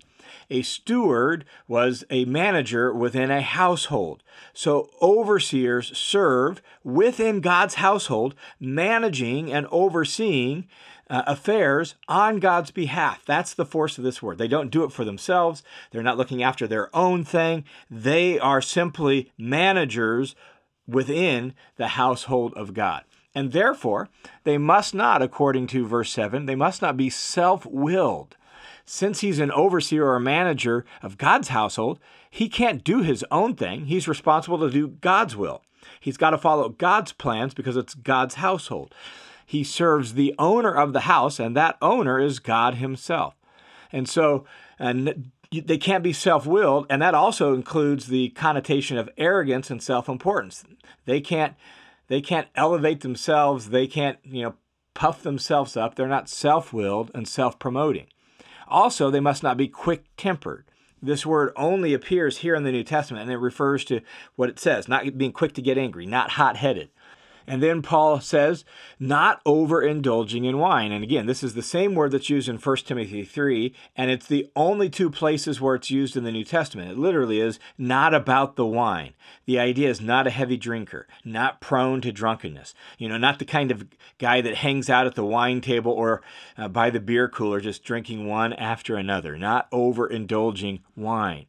A 0.51 0.61
steward 0.61 1.47
was 1.67 2.05
a 2.11 2.27
manager 2.27 2.93
within 2.93 3.31
a 3.31 3.41
household. 3.41 4.23
So 4.53 4.91
overseers 5.01 5.97
serve 5.97 6.61
within 6.85 7.41
God's 7.41 7.77
household, 7.77 8.35
managing 8.61 9.51
and 9.51 9.67
overseeing 9.71 10.69
uh, 11.09 11.23
affairs 11.27 11.95
on 12.07 12.39
God's 12.39 12.71
behalf. 12.71 13.25
That's 13.25 13.55
the 13.55 13.65
force 13.65 13.97
of 13.97 14.05
this 14.05 14.23
word. 14.23 14.37
They 14.37 14.49
don't 14.49 14.71
do 14.71 14.85
it 14.85 14.93
for 14.93 15.07
themselves, 15.07 15.63
they're 15.91 16.03
not 16.03 16.19
looking 16.19 16.43
after 16.43 16.67
their 16.67 16.95
own 16.95 17.25
thing. 17.25 17.65
They 17.91 18.39
are 18.39 18.61
simply 18.61 19.33
managers 19.39 20.35
within 20.87 21.55
the 21.77 21.89
household 21.89 22.53
of 22.55 22.75
God. 22.75 23.05
And 23.35 23.53
therefore, 23.53 24.09
they 24.45 24.59
must 24.59 24.95
not, 24.95 25.23
according 25.23 25.67
to 25.69 25.87
verse 25.87 26.11
7, 26.13 26.47
they 26.47 26.55
must 26.55 26.83
not 26.83 26.97
be 26.97 27.09
self 27.11 27.65
willed. 27.67 28.37
since 28.85 29.21
he's 29.21 29.39
an 29.39 29.51
overseer 29.53 30.07
or 30.07 30.21
manager 30.21 30.85
of 31.03 31.19
God's 31.19 31.49
household, 31.49 31.99
he 32.31 32.49
can't 32.49 32.85
do 32.85 33.03
his 33.03 33.25
own 33.31 33.55
thing. 33.55 33.87
He's 33.87 34.09
responsible 34.09 34.59
to 34.59 34.71
do 34.71 34.89
God's 34.89 35.37
will. 35.37 35.63
He's 36.01 36.17
got 36.17 36.31
to 36.31 36.39
follow 36.39 36.69
God's 36.69 37.13
plans 37.13 37.55
because 37.55 37.77
it's 37.77 37.95
God's 37.95 38.37
household. 38.37 38.95
He 39.47 39.65
serves 39.65 40.15
the 40.15 40.35
owner 40.39 40.73
of 40.73 40.93
the 40.93 41.01
house, 41.01 41.39
and 41.39 41.57
that 41.57 41.77
owner 41.83 42.19
is 42.19 42.39
God 42.39 42.77
Himself. 42.77 43.35
And 43.93 44.09
so, 44.09 44.45
and 44.79 45.31
they 45.51 45.79
can't 45.79 46.05
be 46.05 46.13
self-willed, 46.13 46.87
and 46.89 47.03
that 47.03 47.15
also 47.15 47.55
includes 47.55 48.07
the 48.07 48.31
connotation 48.31 48.97
of 48.97 49.11
arrogance 49.19 49.71
and 49.71 49.83
self-importance. 49.83 50.65
They 51.05 51.21
can't 51.21 51.55
they 52.13 52.21
can't 52.21 52.49
elevate 52.55 53.01
themselves. 53.01 53.71
They 53.71 53.87
can't 53.87 54.19
you 54.23 54.43
know 54.43 54.55
puff 54.93 55.23
themselves 55.23 55.79
up. 55.79 55.95
They're 55.95 56.07
not 56.07 56.29
self-willed 56.29 57.11
and 57.15 57.27
self-promoting. 57.27 58.07
Also, 58.69 59.11
they 59.11 59.19
must 59.19 59.43
not 59.43 59.57
be 59.57 59.67
quick-tempered. 59.67 60.67
This 61.01 61.25
word 61.25 61.55
only 61.57 61.95
appears 61.95 62.39
here 62.39 62.55
in 62.55 62.65
the 62.65 62.71
New 62.71 62.85
Testament, 62.85 63.23
and 63.23 63.33
it 63.33 63.39
refers 63.39 63.83
to 63.87 64.03
what 64.37 64.51
it 64.51 64.61
says: 64.61 64.89
not 64.89 65.17
being 65.17 65.33
quick 65.33 65.55
to 65.55 65.63
get 65.63 65.79
angry, 65.79 66.05
not 66.05 66.33
hot-headed. 66.33 66.91
And 67.47 67.63
then 67.63 67.83
Paul 67.83 68.21
says, 68.21 68.65
not 68.99 69.43
overindulging 69.45 70.47
in 70.47 70.59
wine. 70.59 70.93
And 70.93 71.03
again, 71.03 71.27
this 71.27 71.43
is 71.43 71.55
the 71.55 71.63
same 71.63 71.95
word 71.95 72.13
that's 72.13 72.31
used 72.31 72.49
in 72.49 72.57
1 72.57 72.77
Timothy 72.79 73.25
3, 73.25 73.75
and 73.97 74.11
it's 74.11 74.27
the 74.27 74.51
only 74.55 74.89
two 74.89 75.11
places 75.11 75.61
where 75.61 75.75
it's 75.75 75.91
used 75.91 76.17
in 76.17 76.25
the 76.25 76.33
New 76.33 76.45
Testament. 76.45 76.91
It 76.91 76.99
literally 76.99 77.41
is 77.41 77.59
not 77.77 78.15
about 78.15 78.57
the 78.57 78.67
wine. 78.67 79.15
The 79.45 79.59
idea 79.59 79.91
is 79.91 80.01
not 80.01 80.27
a 80.27 80.31
heavy 80.31 80.57
drinker, 80.57 81.07
not 81.25 81.61
prone 81.61 82.01
to 82.03 82.13
drunkenness. 82.13 82.75
You 82.99 83.09
know, 83.09 83.19
not 83.19 83.39
the 83.39 83.45
kind 83.45 83.71
of 83.71 83.87
guy 84.19 84.41
that 84.41 84.57
hangs 84.57 84.89
out 84.89 85.07
at 85.07 85.15
the 85.15 85.25
wine 85.25 85.61
table 85.61 85.93
or 85.93 86.23
uh, 86.57 86.69
by 86.69 86.91
the 86.91 87.01
beer 87.01 87.29
cooler 87.29 87.61
just 87.61 87.85
drinking 87.85 88.27
one 88.27 88.53
after 88.53 88.97
another, 88.97 89.37
not 89.37 89.71
overindulging 89.71 90.81
wine. 90.97 91.47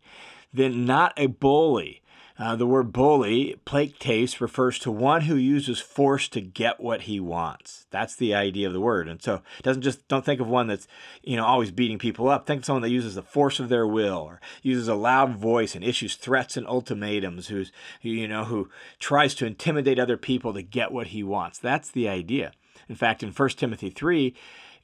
Then 0.53 0.85
not 0.85 1.13
a 1.17 1.27
bully 1.27 2.02
uh, 2.39 2.55
the 2.55 2.65
word 2.65 2.91
bully, 2.91 3.59
taste, 3.99 4.41
refers 4.41 4.79
to 4.79 4.91
one 4.91 5.21
who 5.21 5.35
uses 5.35 5.79
force 5.79 6.27
to 6.29 6.41
get 6.41 6.79
what 6.79 7.03
he 7.03 7.19
wants. 7.19 7.85
That's 7.91 8.15
the 8.15 8.33
idea 8.33 8.67
of 8.67 8.73
the 8.73 8.81
word. 8.81 9.07
And 9.07 9.21
so 9.21 9.41
doesn't 9.61 9.83
just 9.83 10.07
don't 10.07 10.25
think 10.25 10.41
of 10.41 10.47
one 10.47 10.67
that's, 10.67 10.87
you 11.21 11.37
know, 11.37 11.45
always 11.45 11.69
beating 11.69 11.99
people 11.99 12.29
up. 12.29 12.47
Think 12.47 12.59
of 12.59 12.65
someone 12.65 12.81
that 12.81 12.89
uses 12.89 13.13
the 13.13 13.21
force 13.21 13.59
of 13.59 13.69
their 13.69 13.85
will 13.85 14.17
or 14.17 14.41
uses 14.63 14.87
a 14.87 14.95
loud 14.95 15.35
voice 15.35 15.75
and 15.75 15.83
issues 15.83 16.15
threats 16.15 16.57
and 16.57 16.67
ultimatums, 16.67 17.47
who's 17.47 17.71
you 18.01 18.27
know, 18.27 18.45
who 18.45 18.69
tries 18.99 19.35
to 19.35 19.45
intimidate 19.45 19.99
other 19.99 20.17
people 20.17 20.53
to 20.53 20.63
get 20.63 20.91
what 20.91 21.07
he 21.07 21.23
wants. 21.23 21.59
That's 21.59 21.91
the 21.91 22.09
idea. 22.09 22.51
In 22.89 22.95
fact, 22.95 23.23
in 23.23 23.31
1 23.31 23.49
Timothy 23.49 23.89
3, 23.89 24.33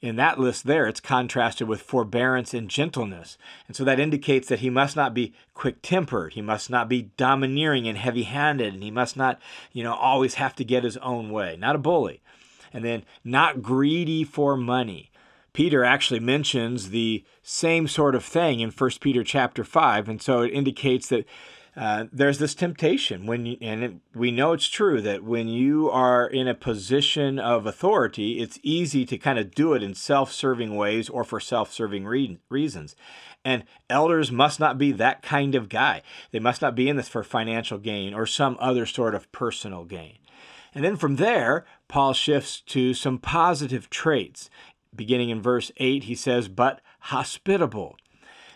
in 0.02 0.16
that 0.16 0.40
list 0.40 0.64
there, 0.64 0.88
it's 0.88 1.00
contrasted 1.00 1.68
with 1.68 1.82
forbearance 1.82 2.54
and 2.54 2.70
gentleness. 2.70 3.36
And 3.66 3.76
so 3.76 3.84
that 3.84 4.00
indicates 4.00 4.48
that 4.48 4.60
he 4.60 4.70
must 4.70 4.96
not 4.96 5.12
be 5.12 5.34
quick 5.52 5.82
tempered. 5.82 6.32
He 6.32 6.42
must 6.42 6.70
not 6.70 6.88
be 6.88 7.10
domineering 7.16 7.86
and 7.86 7.98
heavy 7.98 8.22
handed. 8.22 8.72
And 8.72 8.82
he 8.82 8.90
must 8.90 9.16
not, 9.16 9.38
you 9.72 9.84
know, 9.84 9.94
always 9.94 10.34
have 10.34 10.54
to 10.56 10.64
get 10.64 10.84
his 10.84 10.96
own 10.98 11.30
way. 11.30 11.56
Not 11.58 11.76
a 11.76 11.78
bully. 11.78 12.22
And 12.72 12.84
then 12.84 13.04
not 13.24 13.62
greedy 13.62 14.24
for 14.24 14.56
money. 14.56 15.10
Peter 15.52 15.84
actually 15.84 16.20
mentions 16.20 16.90
the 16.90 17.24
same 17.42 17.88
sort 17.88 18.14
of 18.14 18.24
thing 18.24 18.60
in 18.60 18.70
1 18.70 18.90
Peter 19.00 19.22
chapter 19.22 19.64
5. 19.64 20.08
And 20.08 20.22
so 20.22 20.42
it 20.42 20.52
indicates 20.52 21.08
that 21.08 21.26
uh, 21.80 22.04
there's 22.12 22.36
this 22.36 22.54
temptation 22.54 23.24
when 23.24 23.46
you, 23.46 23.56
and 23.62 23.82
it, 23.82 23.94
we 24.14 24.30
know 24.30 24.52
it's 24.52 24.68
true 24.68 25.00
that 25.00 25.24
when 25.24 25.48
you 25.48 25.88
are 25.88 26.26
in 26.26 26.46
a 26.46 26.54
position 26.54 27.38
of 27.38 27.64
authority 27.64 28.38
it's 28.38 28.58
easy 28.62 29.06
to 29.06 29.16
kind 29.16 29.38
of 29.38 29.54
do 29.54 29.72
it 29.72 29.82
in 29.82 29.94
self-serving 29.94 30.76
ways 30.76 31.08
or 31.08 31.24
for 31.24 31.40
self-serving 31.40 32.04
re- 32.04 32.38
reasons. 32.50 32.94
And 33.46 33.64
elders 33.88 34.30
must 34.30 34.60
not 34.60 34.76
be 34.76 34.92
that 34.92 35.22
kind 35.22 35.54
of 35.54 35.70
guy. 35.70 36.02
They 36.32 36.38
must 36.38 36.60
not 36.60 36.74
be 36.74 36.86
in 36.90 36.96
this 36.96 37.08
for 37.08 37.24
financial 37.24 37.78
gain 37.78 38.12
or 38.12 38.26
some 38.26 38.58
other 38.60 38.84
sort 38.84 39.14
of 39.14 39.32
personal 39.32 39.84
gain. 39.84 40.18
And 40.74 40.84
then 40.84 40.96
from 40.96 41.16
there 41.16 41.64
paul 41.88 42.12
shifts 42.12 42.60
to 42.66 42.92
some 42.92 43.16
positive 43.16 43.88
traits. 43.88 44.50
Beginning 44.94 45.30
in 45.30 45.40
verse 45.40 45.72
8 45.78 46.04
he 46.04 46.14
says 46.14 46.46
but 46.48 46.82
hospitable 47.04 47.96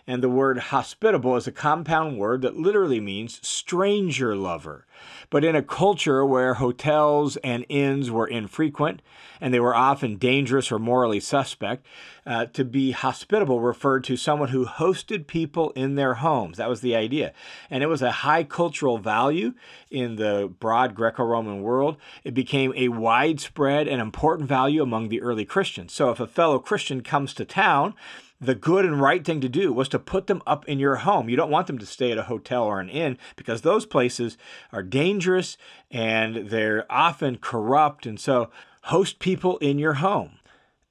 and 0.07 0.21
the 0.21 0.29
word 0.29 0.57
hospitable 0.57 1.35
is 1.35 1.47
a 1.47 1.51
compound 1.51 2.17
word 2.17 2.41
that 2.41 2.57
literally 2.57 2.99
means 2.99 3.45
stranger 3.47 4.35
lover. 4.35 4.85
But 5.29 5.43
in 5.43 5.55
a 5.55 5.63
culture 5.63 6.25
where 6.25 6.55
hotels 6.55 7.37
and 7.37 7.65
inns 7.69 8.11
were 8.11 8.27
infrequent 8.27 9.01
and 9.41 9.53
they 9.53 9.59
were 9.59 9.75
often 9.75 10.15
dangerous 10.17 10.71
or 10.71 10.79
morally 10.79 11.19
suspect, 11.19 11.85
uh, 12.25 12.45
to 12.47 12.63
be 12.63 12.91
hospitable 12.91 13.59
referred 13.59 14.03
to 14.05 14.17
someone 14.17 14.49
who 14.49 14.65
hosted 14.65 15.27
people 15.27 15.71
in 15.71 15.95
their 15.95 16.15
homes. 16.15 16.57
That 16.57 16.69
was 16.69 16.81
the 16.81 16.95
idea. 16.95 17.33
And 17.69 17.83
it 17.83 17.87
was 17.87 18.01
a 18.01 18.11
high 18.11 18.43
cultural 18.43 18.97
value 18.97 19.53
in 19.91 20.15
the 20.15 20.51
broad 20.59 20.95
Greco 20.95 21.23
Roman 21.23 21.61
world. 21.61 21.97
It 22.23 22.33
became 22.33 22.73
a 22.75 22.89
widespread 22.89 23.87
and 23.87 24.01
important 24.01 24.47
value 24.47 24.81
among 24.81 25.09
the 25.09 25.21
early 25.21 25.45
Christians. 25.45 25.93
So 25.93 26.09
if 26.09 26.19
a 26.19 26.27
fellow 26.27 26.59
Christian 26.59 27.01
comes 27.01 27.33
to 27.35 27.45
town, 27.45 27.93
the 28.39 28.55
good 28.55 28.85
and 28.85 29.01
right 29.01 29.23
thing 29.23 29.41
to 29.41 29.49
do 29.49 29.71
was 29.71 29.89
to 29.89 29.99
put 29.99 30.27
them 30.27 30.41
up 30.45 30.65
in 30.67 30.79
your 30.79 30.97
home. 30.97 31.29
You 31.29 31.37
don't 31.37 31.51
want 31.51 31.67
them 31.67 31.77
to 31.77 31.85
stay 31.85 32.11
at 32.11 32.17
a 32.17 32.23
hotel 32.23 32.63
or 32.63 32.79
an 32.79 32.89
inn 32.89 33.17
because 33.35 33.61
those 33.61 33.85
places 33.85 34.37
are 34.71 34.83
dangerous 34.83 35.57
and 35.89 36.49
they're 36.49 36.85
often 36.89 37.37
corrupt. 37.37 38.05
And 38.05 38.19
so, 38.19 38.49
host 38.83 39.19
people 39.19 39.57
in 39.59 39.79
your 39.79 39.95
home. 39.95 40.39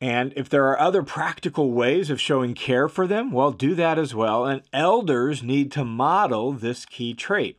And 0.01 0.33
if 0.37 0.49
there 0.49 0.67
are 0.67 0.79
other 0.79 1.03
practical 1.03 1.73
ways 1.73 2.11
of 2.11 2.21
showing 2.21 2.55
care 2.55 2.89
for 2.89 3.07
them, 3.07 3.31
well, 3.31 3.53
do 3.53 3.75
that 3.75 3.99
as 3.99 4.15
well. 4.15 4.45
And 4.45 4.63
elders 4.73 5.43
need 5.43 5.71
to 5.73 5.85
model 5.85 6.53
this 6.53 6.85
key 6.85 7.15
trait. 7.15 7.59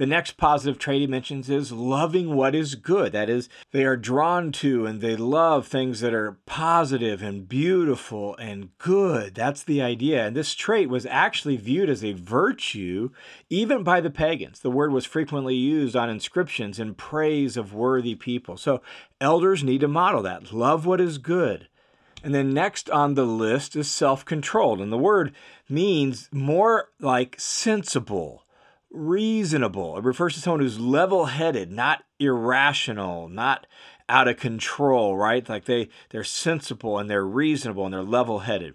The 0.00 0.06
next 0.06 0.38
positive 0.38 0.78
trait 0.78 1.02
he 1.02 1.06
mentions 1.06 1.50
is 1.50 1.72
loving 1.72 2.34
what 2.34 2.54
is 2.54 2.74
good. 2.74 3.12
That 3.12 3.28
is, 3.28 3.50
they 3.70 3.84
are 3.84 3.98
drawn 3.98 4.50
to 4.52 4.86
and 4.86 5.02
they 5.02 5.14
love 5.14 5.66
things 5.66 6.00
that 6.00 6.14
are 6.14 6.38
positive 6.46 7.22
and 7.22 7.46
beautiful 7.46 8.34
and 8.36 8.70
good. 8.78 9.34
That's 9.34 9.62
the 9.62 9.82
idea. 9.82 10.26
And 10.26 10.34
this 10.34 10.54
trait 10.54 10.88
was 10.88 11.04
actually 11.04 11.58
viewed 11.58 11.90
as 11.90 12.02
a 12.02 12.14
virtue 12.14 13.10
even 13.50 13.82
by 13.82 14.00
the 14.00 14.08
pagans. 14.08 14.60
The 14.60 14.70
word 14.70 14.90
was 14.90 15.04
frequently 15.04 15.54
used 15.54 15.94
on 15.94 16.08
inscriptions 16.08 16.78
in 16.78 16.94
praise 16.94 17.58
of 17.58 17.74
worthy 17.74 18.14
people. 18.14 18.56
So 18.56 18.80
elders 19.20 19.62
need 19.62 19.82
to 19.82 19.88
model 19.88 20.22
that. 20.22 20.50
Love 20.50 20.86
what 20.86 21.02
is 21.02 21.18
good. 21.18 21.68
And 22.24 22.34
then 22.34 22.54
next 22.54 22.88
on 22.88 23.16
the 23.16 23.26
list 23.26 23.76
is 23.76 23.90
self 23.90 24.24
controlled. 24.24 24.80
And 24.80 24.90
the 24.90 24.96
word 24.96 25.34
means 25.68 26.30
more 26.32 26.88
like 27.00 27.38
sensible 27.38 28.44
reasonable. 28.90 29.96
It 29.96 30.04
refers 30.04 30.34
to 30.34 30.40
someone 30.40 30.60
who's 30.60 30.80
level 30.80 31.26
headed, 31.26 31.70
not 31.70 32.04
irrational, 32.18 33.28
not 33.28 33.66
out 34.08 34.28
of 34.28 34.36
control, 34.36 35.16
right? 35.16 35.48
Like 35.48 35.64
they, 35.64 35.88
they're 36.10 36.24
sensible 36.24 36.98
and 36.98 37.08
they're 37.08 37.24
reasonable 37.24 37.84
and 37.84 37.94
they're 37.94 38.02
level 38.02 38.40
headed. 38.40 38.74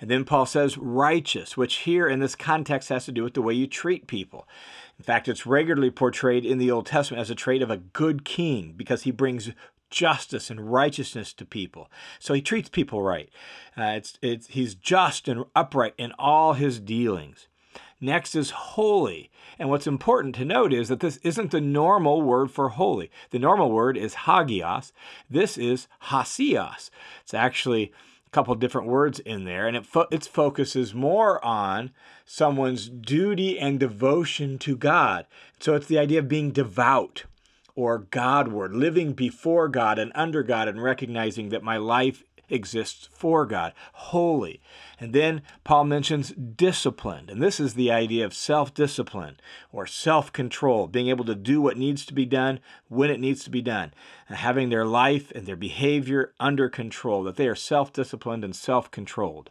And 0.00 0.10
then 0.10 0.24
Paul 0.24 0.46
says 0.46 0.78
righteous, 0.78 1.56
which 1.56 1.78
here 1.78 2.06
in 2.06 2.20
this 2.20 2.36
context 2.36 2.90
has 2.90 3.06
to 3.06 3.12
do 3.12 3.24
with 3.24 3.34
the 3.34 3.42
way 3.42 3.54
you 3.54 3.66
treat 3.66 4.06
people. 4.06 4.46
In 4.98 5.04
fact, 5.04 5.28
it's 5.28 5.46
regularly 5.46 5.90
portrayed 5.90 6.44
in 6.44 6.58
the 6.58 6.70
Old 6.70 6.86
Testament 6.86 7.20
as 7.20 7.30
a 7.30 7.34
trait 7.34 7.62
of 7.62 7.70
a 7.70 7.78
good 7.78 8.24
king 8.24 8.74
because 8.76 9.02
he 9.02 9.10
brings 9.10 9.50
justice 9.90 10.50
and 10.50 10.72
righteousness 10.72 11.32
to 11.34 11.44
people. 11.44 11.90
So 12.18 12.34
he 12.34 12.42
treats 12.42 12.68
people 12.68 13.02
right. 13.02 13.30
Uh, 13.76 13.94
it's, 13.96 14.18
it's, 14.22 14.48
he's 14.48 14.74
just 14.74 15.28
and 15.28 15.44
upright 15.54 15.94
in 15.96 16.12
all 16.18 16.54
his 16.54 16.80
dealings. 16.80 17.48
Next 18.00 18.34
is 18.34 18.50
holy. 18.50 19.30
And 19.58 19.70
what's 19.70 19.86
important 19.86 20.34
to 20.36 20.44
note 20.44 20.72
is 20.72 20.88
that 20.88 21.00
this 21.00 21.16
isn't 21.18 21.50
the 21.50 21.60
normal 21.60 22.20
word 22.20 22.50
for 22.50 22.70
holy. 22.70 23.10
The 23.30 23.38
normal 23.38 23.70
word 23.70 23.96
is 23.96 24.14
hagios. 24.14 24.92
This 25.30 25.56
is 25.56 25.88
hosios. 26.10 26.90
It's 27.22 27.34
actually 27.34 27.92
a 28.26 28.30
couple 28.30 28.54
different 28.54 28.88
words 28.88 29.18
in 29.20 29.44
there, 29.44 29.66
and 29.66 29.76
it 29.76 29.86
fo- 29.86 30.08
its 30.10 30.26
focus 30.26 30.76
is 30.76 30.92
more 30.92 31.42
on 31.42 31.90
someone's 32.26 32.88
duty 32.88 33.58
and 33.58 33.80
devotion 33.80 34.58
to 34.58 34.76
God. 34.76 35.26
So 35.58 35.74
it's 35.74 35.86
the 35.86 35.98
idea 35.98 36.18
of 36.18 36.28
being 36.28 36.50
devout 36.50 37.24
or 37.74 37.98
Godward, 37.98 38.74
living 38.74 39.12
before 39.12 39.68
God 39.68 39.98
and 39.98 40.12
under 40.14 40.42
God, 40.42 40.68
and 40.68 40.82
recognizing 40.82 41.50
that 41.50 41.62
my 41.62 41.76
life 41.76 42.24
exists 42.48 43.08
for 43.12 43.46
God, 43.46 43.72
holy. 43.92 44.60
And 44.98 45.12
then 45.12 45.42
Paul 45.64 45.84
mentions 45.84 46.30
disciplined, 46.30 47.30
and 47.30 47.42
this 47.42 47.60
is 47.60 47.74
the 47.74 47.90
idea 47.90 48.24
of 48.24 48.34
self 48.34 48.72
discipline 48.72 49.36
or 49.72 49.86
self 49.86 50.32
control, 50.32 50.86
being 50.86 51.08
able 51.08 51.24
to 51.24 51.34
do 51.34 51.60
what 51.60 51.76
needs 51.76 52.06
to 52.06 52.14
be 52.14 52.26
done 52.26 52.60
when 52.88 53.10
it 53.10 53.20
needs 53.20 53.44
to 53.44 53.50
be 53.50 53.62
done, 53.62 53.92
and 54.28 54.38
having 54.38 54.68
their 54.68 54.86
life 54.86 55.30
and 55.32 55.46
their 55.46 55.56
behavior 55.56 56.32
under 56.40 56.68
control, 56.68 57.22
that 57.24 57.36
they 57.36 57.48
are 57.48 57.54
self 57.54 57.92
disciplined 57.92 58.44
and 58.44 58.56
self 58.56 58.90
controlled. 58.90 59.50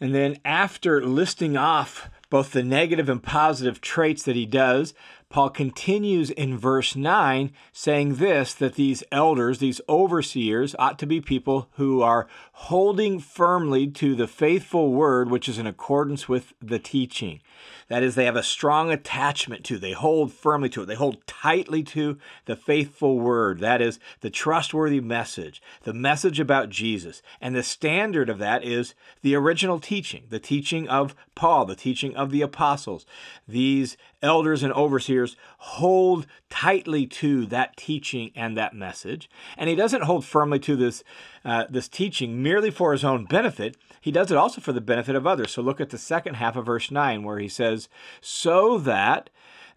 And 0.00 0.14
then 0.14 0.38
after 0.44 1.00
listing 1.06 1.56
off 1.56 2.10
both 2.28 2.50
the 2.50 2.64
negative 2.64 3.08
and 3.08 3.22
positive 3.22 3.80
traits 3.80 4.24
that 4.24 4.34
he 4.34 4.46
does, 4.46 4.94
Paul 5.32 5.48
continues 5.48 6.28
in 6.28 6.58
verse 6.58 6.94
9 6.94 7.52
saying 7.72 8.16
this 8.16 8.52
that 8.52 8.74
these 8.74 9.02
elders, 9.10 9.60
these 9.60 9.80
overseers, 9.88 10.76
ought 10.78 10.98
to 10.98 11.06
be 11.06 11.22
people 11.22 11.70
who 11.76 12.02
are 12.02 12.28
holding 12.52 13.18
firmly 13.18 13.86
to 13.92 14.14
the 14.14 14.26
faithful 14.26 14.92
word 14.92 15.30
which 15.30 15.48
is 15.48 15.56
in 15.56 15.66
accordance 15.66 16.28
with 16.28 16.52
the 16.60 16.78
teaching. 16.78 17.40
That 17.88 18.02
is, 18.02 18.14
they 18.14 18.26
have 18.26 18.36
a 18.36 18.42
strong 18.42 18.90
attachment 18.90 19.64
to, 19.64 19.78
they 19.78 19.92
hold 19.92 20.32
firmly 20.32 20.68
to 20.70 20.82
it, 20.82 20.86
they 20.86 20.94
hold 20.94 21.26
tightly 21.26 21.82
to 21.84 22.18
the 22.44 22.56
faithful 22.56 23.18
word. 23.18 23.60
That 23.60 23.80
is, 23.80 23.98
the 24.20 24.30
trustworthy 24.30 25.00
message, 25.00 25.62
the 25.84 25.94
message 25.94 26.40
about 26.40 26.68
Jesus. 26.68 27.22
And 27.40 27.54
the 27.54 27.62
standard 27.62 28.28
of 28.28 28.38
that 28.38 28.64
is 28.64 28.94
the 29.22 29.34
original 29.34 29.80
teaching, 29.80 30.24
the 30.28 30.38
teaching 30.38 30.88
of 30.88 31.14
Paul, 31.34 31.64
the 31.64 31.74
teaching 31.74 32.14
of 32.16 32.30
the 32.30 32.42
apostles. 32.42 33.06
These 33.48 33.96
elders 34.22 34.62
and 34.62 34.72
overseers 34.72 35.36
hold 35.58 36.26
tightly 36.48 37.06
to 37.06 37.46
that 37.46 37.76
teaching 37.76 38.30
and 38.34 38.56
that 38.56 38.74
message. 38.74 39.28
And 39.56 39.68
he 39.68 39.76
doesn't 39.76 40.04
hold 40.04 40.24
firmly 40.24 40.58
to 40.60 40.76
this, 40.76 41.02
uh, 41.44 41.64
this 41.68 41.88
teaching 41.88 42.42
merely 42.42 42.70
for 42.70 42.92
his 42.92 43.04
own 43.04 43.24
benefit. 43.24 43.76
He 44.00 44.10
does 44.12 44.30
it 44.30 44.36
also 44.36 44.60
for 44.60 44.72
the 44.72 44.80
benefit 44.80 45.16
of 45.16 45.26
others. 45.26 45.52
So 45.52 45.62
look 45.62 45.80
at 45.80 45.90
the 45.90 45.98
second 45.98 46.34
half 46.34 46.56
of 46.56 46.66
verse 46.66 46.90
9 46.90 47.24
where 47.24 47.38
he 47.38 47.48
says, 47.48 47.88
So 48.20 48.78
that 48.78 49.30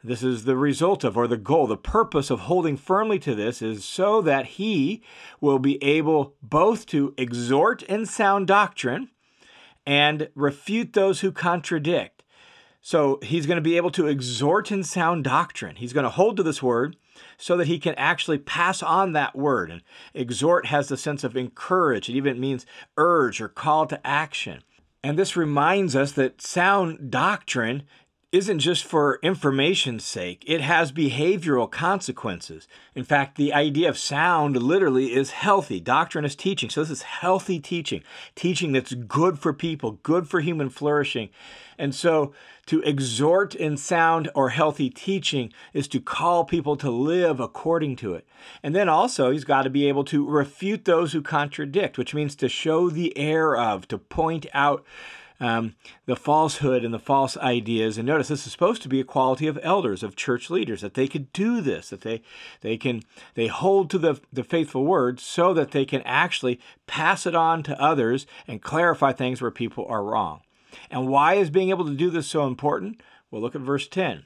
this 0.06 0.22
is 0.22 0.44
the 0.44 0.56
result 0.56 1.04
of, 1.04 1.18
or 1.18 1.28
the 1.28 1.38
goal, 1.38 1.66
the 1.66 1.78
purpose 1.78 2.30
of 2.30 2.42
holding 2.42 2.78
firmly 2.78 3.18
to 3.20 3.34
this 3.34 3.62
is 3.62 3.84
so 3.84 4.22
that 4.22 4.46
he 4.46 5.02
will 5.42 5.58
be 5.58 5.84
able 5.84 6.36
both 6.44 6.86
to 6.88 7.14
exhort 7.18 7.82
in 7.84 8.06
sound 8.06 8.46
doctrine 8.46 9.10
and 9.86 10.30
refute 10.36 10.94
those 10.94 11.22
who 11.22 11.32
contradict. 11.32 12.15
So 12.86 13.18
he's 13.24 13.48
going 13.48 13.56
to 13.56 13.64
be 13.64 13.78
able 13.78 13.90
to 13.90 14.06
exhort 14.06 14.72
in 14.72 14.84
sound 14.84 15.24
doctrine. 15.24 15.78
He's 15.78 15.92
going 15.92 16.04
to 16.04 16.10
hold 16.12 16.38
to 16.38 16.44
this 16.44 16.62
word 16.62 16.96
so 17.36 17.58
that 17.58 17.66
he 17.66 17.80
can 17.80 17.96
actually 17.96 18.38
pass 18.38 18.84
on 18.84 19.14
that 19.14 19.36
word. 19.36 19.72
And 19.72 19.82
exhort 20.14 20.68
has 20.68 20.88
the 20.88 20.96
sense 20.96 21.24
of 21.24 21.36
encourage, 21.36 22.10
it 22.10 22.14
even 22.14 22.40
means 22.40 22.68
urge 22.96 23.42
or 23.42 23.48
call 23.48 23.88
to 23.88 24.06
action. 24.06 24.62
And 25.04 25.18
this 25.18 25.36
reminds 25.36 25.96
us 25.96 26.12
that 26.12 26.44
sound 26.44 27.10
doctrine 27.10 27.82
isn't 28.36 28.60
just 28.60 28.84
for 28.84 29.18
information's 29.24 30.04
sake, 30.04 30.44
it 30.46 30.60
has 30.60 30.92
behavioral 30.92 31.72
consequences. 31.72 32.68
In 32.94 33.06
fact, 33.06 33.38
the 33.38 33.54
idea 33.54 33.88
of 33.88 33.98
sound 33.98 34.62
literally 34.62 35.14
is 35.14 35.32
healthy. 35.32 35.80
Doctrine 35.80 36.26
is 36.26 36.36
teaching. 36.36 36.70
So, 36.70 36.82
this 36.82 36.90
is 36.90 37.04
healthy 37.04 37.62
teaching, 37.62 38.04
teaching 38.36 38.74
that's 38.74 38.94
good 38.94 39.40
for 39.40 39.54
people, 39.54 40.00
good 40.04 40.28
for 40.28 40.42
human 40.42 40.70
flourishing. 40.70 41.30
And 41.78 41.96
so, 41.96 42.34
to 42.66 42.82
exhort 42.82 43.56
in 43.56 43.78
sound 43.78 44.30
or 44.36 44.50
healthy 44.50 44.90
teaching 44.90 45.54
is 45.74 45.88
to 45.88 46.02
call 46.02 46.44
people 46.44 46.76
to 46.78 46.92
live 46.92 47.40
according 47.40 47.96
to 47.98 48.16
it. 48.16 48.28
And 48.62 48.76
then 48.76 48.90
also, 48.90 49.32
he's 49.32 49.46
got 49.46 49.62
to 49.62 49.70
be 49.70 49.88
able 49.88 50.04
to 50.06 50.28
refute 50.28 50.84
those 50.84 51.14
who 51.14 51.22
contradict, 51.22 51.98
which 51.98 52.14
means 52.14 52.36
to 52.36 52.50
show 52.50 52.90
the 52.90 53.18
error 53.18 53.58
of, 53.58 53.88
to 53.88 53.98
point 53.98 54.46
out 54.54 54.84
um, 55.40 55.76
the 56.06 56.16
falsehood 56.16 56.84
and 56.84 56.94
the 56.94 57.00
false 57.00 57.38
ideas. 57.38 57.98
And 57.98 58.08
notice 58.08 58.28
this 58.28 58.46
is 58.46 58.52
supposed 58.52 58.82
to 58.84 58.90
be 58.90 59.00
a 59.00 59.06
quality 59.06 59.48
of 59.48 59.60
elders, 59.62 60.04
of 60.04 60.16
church 60.16 60.50
leaders, 60.50 60.82
that 60.82 60.94
they 60.94 61.08
could 61.08 61.32
do 61.34 61.62
this, 61.62 61.90
that 61.90 62.02
they 62.02 62.22
they 62.62 62.78
can 62.78 63.04
they 63.34 63.48
hold 63.48 63.90
to 63.92 63.98
the, 63.98 64.20
the 64.32 64.44
faithful 64.44 64.86
word 64.86 65.20
so 65.20 65.54
that 65.54 65.72
they 65.72 65.86
can 65.86 66.02
actually 66.04 66.60
pass 66.88 67.26
it 67.26 67.36
on 67.36 67.64
to 67.64 67.82
others 67.82 68.26
and 68.48 68.62
clarify 68.62 69.12
things 69.12 69.42
where 69.42 69.52
people 69.52 69.86
are 69.88 70.04
wrong. 70.04 70.42
And 70.90 71.08
why 71.08 71.36
is 71.36 71.50
being 71.50 71.70
able 71.70 71.86
to 71.86 71.96
do 71.96 72.10
this 72.10 72.28
so 72.28 72.48
important? 72.48 73.02
Well, 73.32 73.42
look 73.42 73.56
at 73.56 73.62
verse 73.62 73.88
10. 73.88 74.24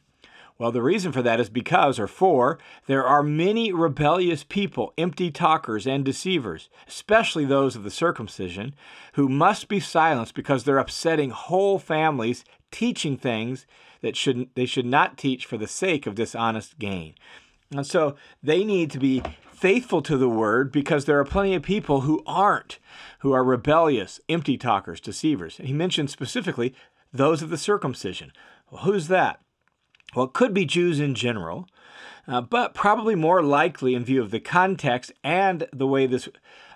Well, 0.60 0.74
the 0.74 0.82
reason 0.82 1.13
for 1.13 1.22
that 1.22 1.39
is 1.39 1.50
because, 1.50 2.00
or 2.00 2.08
for, 2.08 2.60
there 2.86 3.06
are 3.06 3.24
many 3.24 3.72
rebellious 3.72 4.44
people, 4.44 4.94
empty 4.98 5.32
talkers, 5.32 5.88
and 5.88 6.04
deceivers, 6.04 6.70
especially 6.86 7.46
those 7.46 7.78
of 7.78 7.84
the 7.84 7.89
circumcision, 7.89 8.75
who 9.13 9.30
must 9.30 9.70
be 9.70 9.80
silenced 9.80 10.36
because 10.36 10.66
they're 10.66 10.78
upsetting 10.78 11.30
whole 11.30 11.80
families, 11.80 12.44
teaching 12.72 13.16
things 13.16 13.66
that 14.01 14.18
should, 14.18 14.50
they 14.56 14.66
should 14.66 14.86
not 14.86 15.18
teach 15.18 15.46
for 15.46 15.58
the 15.58 15.66
sake 15.66 16.06
of 16.06 16.16
dishonest 16.16 16.78
gain. 16.78 17.13
And 17.72 17.88
so 17.88 18.18
they 18.44 18.66
need 18.66 18.92
to 18.92 19.00
be 19.00 19.24
faithful 19.50 20.01
to 20.01 20.18
the 20.18 20.28
word 20.28 20.74
because 20.74 21.06
there 21.06 21.20
are 21.20 21.25
plenty 21.25 21.56
of 21.56 21.63
people 21.63 22.01
who 22.01 22.22
aren't, 22.28 22.80
who 23.20 23.32
are 23.32 23.46
rebellious, 23.46 24.20
empty 24.28 24.58
talkers, 24.58 25.00
deceivers. 25.00 25.58
And 25.58 25.70
he 25.70 25.74
mentioned 25.74 26.10
specifically 26.10 26.75
those 27.13 27.42
of 27.42 27.50
the 27.50 27.58
circumcision. 27.58 28.34
Well, 28.69 28.84
who's 28.84 29.08
that? 29.08 29.39
Well, 30.15 30.26
it 30.26 30.34
could 30.34 30.54
be 30.54 30.65
Jews 30.65 31.00
in 31.00 31.15
general, 31.15 31.67
uh, 32.28 32.41
but 32.41 32.74
probably 32.74 33.15
more 33.15 33.43
likely 33.43 33.95
in 33.95 34.04
view 34.04 34.22
of 34.22 34.32
the 34.32 34.39
context 34.39 35.12
and 35.24 35.67
the 35.72 35.88
way 35.88 36.06
this 36.06 36.30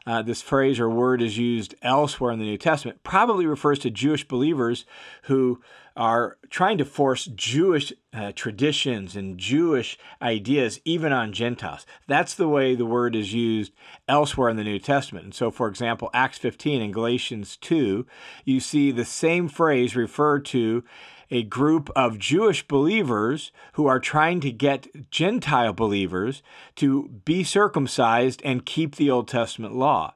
uh, 0.06 0.22
this 0.22 0.41
phrase 0.41 0.80
or 0.80 0.89
word 0.89 1.22
is 1.22 1.38
used 1.38 1.76
elsewhere 1.82 2.34
in 2.34 2.39
the 2.39 2.46
New 2.46 2.58
Testament, 2.58 3.04
probably 3.04 3.46
refers 3.46 3.80
to 3.80 3.89
Jewish 3.89 4.28
believers 4.28 4.86
who 5.24 5.62
are 5.96 6.38
trying 6.50 6.78
to 6.78 6.86
force 6.86 7.26
Jewish 7.26 7.93
uh, 8.13 8.32
traditions 8.34 9.15
and 9.15 9.38
Jewish 9.38 9.98
ideas 10.22 10.82
even 10.84 11.13
on 11.13 11.32
Gentiles. 11.32 11.86
That's 12.08 12.34
the 12.36 12.48
way 12.48 12.76
the 12.76 12.86
word 12.86 13.15
is 13.15 13.34
used 13.34 13.72
elsewhere 14.08 14.50
in 14.50 14.58
the 14.58 14.63
New 14.63 14.80
Testament. 14.80 15.26
And 15.26 15.36
so, 15.36 15.52
for 15.52 15.67
example, 15.67 16.10
Acts 16.13 16.39
15 16.39 16.82
and 16.82 16.93
Galatians 16.93 17.58
2, 17.58 18.06
you 18.43 18.60
see 18.60 18.91
the 18.91 19.06
same 19.06 19.48
phrase 19.48 19.96
referred 19.96 20.46
to 20.46 20.84
a 21.34 21.41
group 21.41 21.89
of 21.96 22.19
Jewish 22.19 22.67
believers 22.67 23.52
who 23.74 23.88
are 23.88 24.00
trying 24.00 24.39
to 24.41 24.52
get 24.52 25.10
Gentile 25.10 25.74
believers 25.74 26.43
to 26.76 27.10
be 27.26 27.43
circumcised 27.43 28.39
and 28.46 28.67
keep 28.67 28.96
the 28.96 29.10
Old 29.10 29.28
Testament 29.28 29.74
law. 29.74 30.13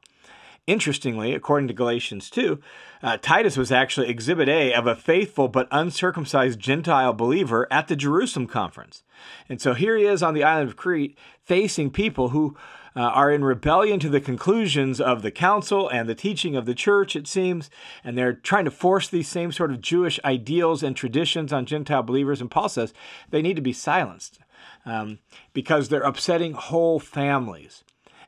Interestingly, 0.67 1.33
according 1.33 1.69
to 1.69 1.73
Galatians 1.73 2.29
2, 2.29 2.59
uh, 3.01 3.17
Titus 3.19 3.57
was 3.57 3.71
actually 3.71 4.09
exhibit 4.09 4.47
A 4.47 4.73
of 4.73 4.85
a 4.85 4.95
faithful 4.95 5.47
but 5.47 5.67
uncircumcised 5.71 6.59
Gentile 6.59 7.13
believer 7.13 7.67
at 7.71 7.87
the 7.87 7.95
Jerusalem 7.95 8.45
conference. 8.45 9.03
And 9.49 9.59
so 9.59 9.73
here 9.73 9.97
he 9.97 10.05
is 10.05 10.21
on 10.21 10.35
the 10.35 10.43
island 10.43 10.69
of 10.69 10.75
Crete 10.75 11.17
facing 11.43 11.89
people 11.89 12.29
who 12.29 12.55
uh, 12.97 13.01
are 13.01 13.31
in 13.31 13.43
rebellion 13.43 13.99
to 13.99 14.09
the 14.09 14.19
conclusions 14.19 14.99
of 14.99 15.21
the 15.21 15.29
council 15.29 15.87
and 15.87 16.09
the 16.09 16.15
teaching 16.15 16.55
of 16.55 16.65
the 16.65 16.73
church, 16.73 17.15
it 17.15 17.27
seems, 17.27 17.69
and 18.03 18.17
they're 18.17 18.33
trying 18.33 18.65
to 18.65 18.71
force 18.71 19.07
these 19.07 19.27
same 19.27 19.51
sort 19.51 19.71
of 19.71 19.81
Jewish 19.81 20.19
ideals 20.25 20.81
and 20.81 20.95
traditions 20.95 21.53
on 21.53 21.67
Gentile 21.67 22.01
believers. 22.01 22.41
And 22.41 22.49
Paul 22.49 22.69
says 22.69 22.95
they 23.29 23.43
need 23.43 23.55
to 23.55 23.61
be 23.61 23.71
silenced 23.71 24.39
um, 24.83 25.19
because 25.53 25.89
they're 25.89 26.01
upsetting 26.01 26.53
whole 26.53 26.99
families. 26.99 27.83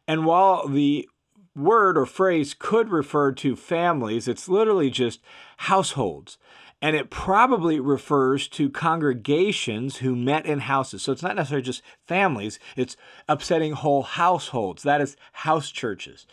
And 0.07 0.23
while 0.23 0.67
the 0.67 1.09
word 1.55 1.97
or 1.97 2.05
phrase 2.05 2.53
could 2.53 2.89
refer 2.89 3.31
to 3.31 3.55
families, 3.55 4.27
it's 4.27 4.47
literally 4.47 4.91
just 4.91 5.19
households 5.57 6.37
and 6.81 6.95
it 6.95 7.09
probably 7.09 7.79
refers 7.79 8.47
to 8.47 8.69
congregations 8.69 9.97
who 9.97 10.15
met 10.15 10.45
in 10.45 10.59
houses. 10.59 11.01
So 11.01 11.11
it's 11.11 11.23
not 11.23 11.35
necessarily 11.35 11.63
just 11.63 11.81
families, 12.07 12.59
it's 12.75 12.95
upsetting 13.27 13.73
whole 13.73 14.03
households. 14.03 14.83
That 14.83 15.01
is 15.01 15.17
house 15.33 15.69
churches. 15.69 16.25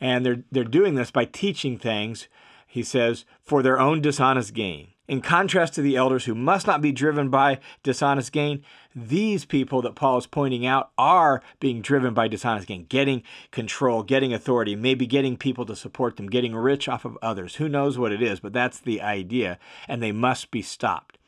And 0.00 0.24
they're, 0.24 0.42
they're 0.50 0.64
doing 0.64 0.94
this 0.94 1.10
by 1.10 1.26
teaching 1.26 1.78
things, 1.78 2.28
he 2.66 2.82
says, 2.82 3.26
for 3.42 3.62
their 3.62 3.78
own 3.78 4.00
dishonest 4.00 4.54
gain. 4.54 4.88
In 5.10 5.22
contrast 5.22 5.74
to 5.74 5.82
the 5.82 5.96
elders 5.96 6.26
who 6.26 6.36
must 6.36 6.68
not 6.68 6.80
be 6.80 6.92
driven 6.92 7.30
by 7.30 7.58
dishonest 7.82 8.30
gain, 8.30 8.62
these 8.94 9.44
people 9.44 9.82
that 9.82 9.96
Paul 9.96 10.18
is 10.18 10.28
pointing 10.28 10.64
out 10.64 10.92
are 10.96 11.42
being 11.58 11.82
driven 11.82 12.14
by 12.14 12.28
dishonest 12.28 12.68
gain, 12.68 12.86
getting 12.88 13.24
control, 13.50 14.04
getting 14.04 14.32
authority, 14.32 14.76
maybe 14.76 15.08
getting 15.08 15.36
people 15.36 15.66
to 15.66 15.74
support 15.74 16.16
them, 16.16 16.28
getting 16.28 16.54
rich 16.54 16.88
off 16.88 17.04
of 17.04 17.18
others. 17.20 17.56
Who 17.56 17.68
knows 17.68 17.98
what 17.98 18.12
it 18.12 18.22
is, 18.22 18.38
but 18.38 18.52
that's 18.52 18.78
the 18.78 19.02
idea, 19.02 19.58
and 19.88 20.00
they 20.00 20.12
must 20.12 20.52
be 20.52 20.62
stopped. 20.62 21.18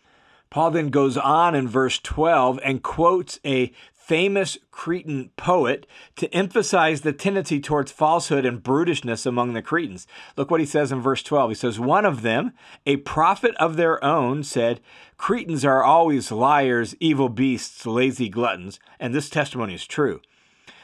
Paul 0.49 0.71
then 0.71 0.91
goes 0.91 1.17
on 1.17 1.57
in 1.57 1.67
verse 1.67 1.99
12 1.99 2.61
and 2.63 2.85
quotes 2.85 3.41
a 3.45 3.73
famous 4.05 4.59
Cretan 4.73 5.31
poet 5.37 5.87
to 6.17 6.33
emphasize 6.35 7.03
the 7.03 7.13
tendency 7.13 7.61
towards 7.61 7.93
falsehood 7.93 8.45
and 8.45 8.63
brutishness 8.63 9.27
among 9.27 9.53
the 9.53 9.63
Cretans. 9.63 10.07
Look 10.37 10.51
what 10.51 10.61
he 10.61 10.67
says 10.67 10.91
in 10.91 11.01
verse 11.01 11.23
12. 11.23 11.53
He 11.53 11.55
says, 11.55 11.79
One 11.79 12.05
of 12.05 12.23
them, 12.23 12.53
a 12.85 12.97
prophet 12.99 13.55
of 13.61 13.77
their 13.77 14.03
own, 14.05 14.43
said, 14.43 14.81
Cretans 15.17 15.65
are 15.65 15.85
always 15.85 16.33
liars, 16.33 16.97
evil 16.99 17.29
beasts, 17.29 17.87
lazy 17.87 18.29
gluttons. 18.29 18.81
And 18.99 19.15
this 19.15 19.31
testimony 19.31 19.75
is 19.75 19.87
true. 19.87 20.21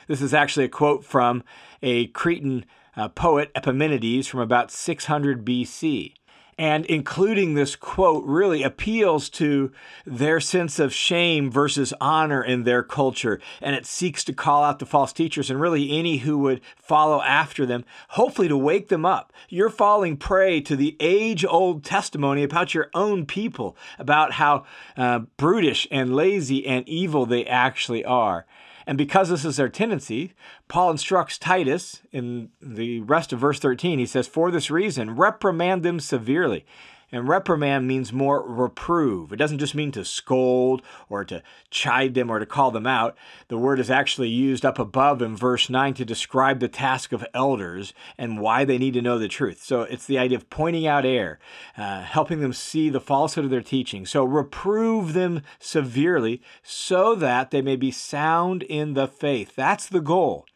This 0.07 0.23
is 0.23 0.33
actually 0.33 0.67
a 0.67 0.71
quote 0.71 1.05
from 1.05 1.43
a 1.83 2.07
Cretan 2.09 2.65
uh, 2.97 3.09
poet, 3.09 3.51
Epimenides, 3.55 4.29
from 4.29 4.41
about 4.41 4.71
600 4.71 5.45
BC. 5.45 6.15
And 6.59 6.85
including 6.87 7.55
this 7.55 7.77
quote 7.77 8.25
really 8.25 8.65
appeals 8.65 9.31
to 9.31 9.71
their 10.05 10.41
sense 10.41 10.81
of 10.81 10.93
shame 10.93 11.51
versus 11.53 11.95
honor 12.01 12.43
in 12.43 12.65
their 12.65 12.83
culture. 12.83 13.41
And 13.63 13.77
it 13.77 13.87
seeks 13.87 14.25
to 14.25 14.33
call 14.33 14.65
out 14.65 14.81
the 14.81 14.87
false 14.87 15.13
teachers 15.13 15.51
and 15.51 15.61
really 15.61 15.97
any 15.97 16.19
who 16.19 16.37
would 16.39 16.61
follow 16.77 17.23
after 17.23 17.65
them, 17.65 17.85
hopefully 18.09 18.49
to 18.49 18.57
wake 18.57 18.89
them 18.89 19.07
up. 19.07 19.33
You're 19.49 19.71
falling 19.71 20.17
prey 20.17 20.61
to 20.63 20.75
the 20.75 20.97
age 20.99 21.45
old 21.45 21.85
testimony 21.85 22.43
about 22.43 22.75
your 22.75 22.91
own 22.93 23.25
people, 23.25 23.77
about 23.99 24.33
how 24.33 24.65
uh, 24.97 25.21
brutish 25.37 25.87
and 25.91 26.17
lazy 26.17 26.67
and 26.67 26.89
evil 26.89 27.25
they 27.25 27.47
actually 27.47 28.05
are. 28.05 28.47
And 28.89 28.97
because 28.97 29.29
this 29.29 29.45
is 29.45 29.59
their 29.59 29.69
tendency, 29.69 30.33
Paul 30.67 30.93
instructs 30.93 31.37
Titus 31.37 32.01
in 32.11 32.49
the 32.63 33.01
rest 33.01 33.35
of 33.35 33.39
verse 33.39 33.59
13. 33.59 33.99
He 33.99 34.07
says, 34.07 34.27
For 34.27 34.51
this 34.51 34.71
reason, 34.71 35.15
reprimand 35.15 35.83
them 35.83 36.01
severely 36.01 36.65
and 37.11 37.29
reprimand 37.29 37.87
means 37.87 38.13
more 38.13 38.43
reprove. 38.43 39.33
It 39.33 39.37
doesn't 39.37 39.59
just 39.59 39.75
mean 39.75 39.93
to 39.93 40.05
scold 40.05 40.83
or 41.09 41.25
to 41.25 41.43
chide 41.71 42.15
them 42.15 42.31
or 42.31 42.39
to 42.39 42.47
call 42.47 42.71
them 42.71 42.87
out. 42.87 43.17
The 43.49 43.59
word 43.59 43.81
is 43.81 43.91
actually 43.91 44.29
used 44.29 44.65
up 44.65 44.79
above 44.79 45.23
in 45.23 45.37
verse 45.37 45.71
9 45.71 45.95
to 45.95 46.05
describe 46.05 46.61
the 46.61 46.69
task 46.69 47.13
of 47.13 47.27
elders 47.33 47.95
and 48.19 48.41
why 48.41 48.65
they 48.65 48.79
need 48.79 48.95
to 48.95 49.03
know 49.03 49.19
the 49.19 49.29
truth. 49.29 49.63
So 49.63 49.83
it's 49.83 50.07
the 50.07 50.19
idea 50.19 50.37
of 50.37 50.51
pointing 50.51 50.87
out 50.87 51.07
error, 51.07 51.39
uh, 51.77 52.03
helping 52.03 52.41
them 52.41 52.53
see 52.53 52.91
the 52.91 53.01
falsehood 53.01 53.45
of 53.45 53.51
their 53.51 53.63
teaching. 53.63 54.05
So 54.05 54.25
reprove 54.25 55.13
them 55.15 55.43
severely 55.59 56.43
so 56.63 57.15
that 57.15 57.51
they 57.51 57.63
may 57.63 57.77
be 57.77 57.91
sound 57.91 58.63
in 58.65 58.95
the 58.95 59.09
faith. 59.09 59.55
That's 59.57 59.87
the 59.87 60.01
goal. 60.01 60.47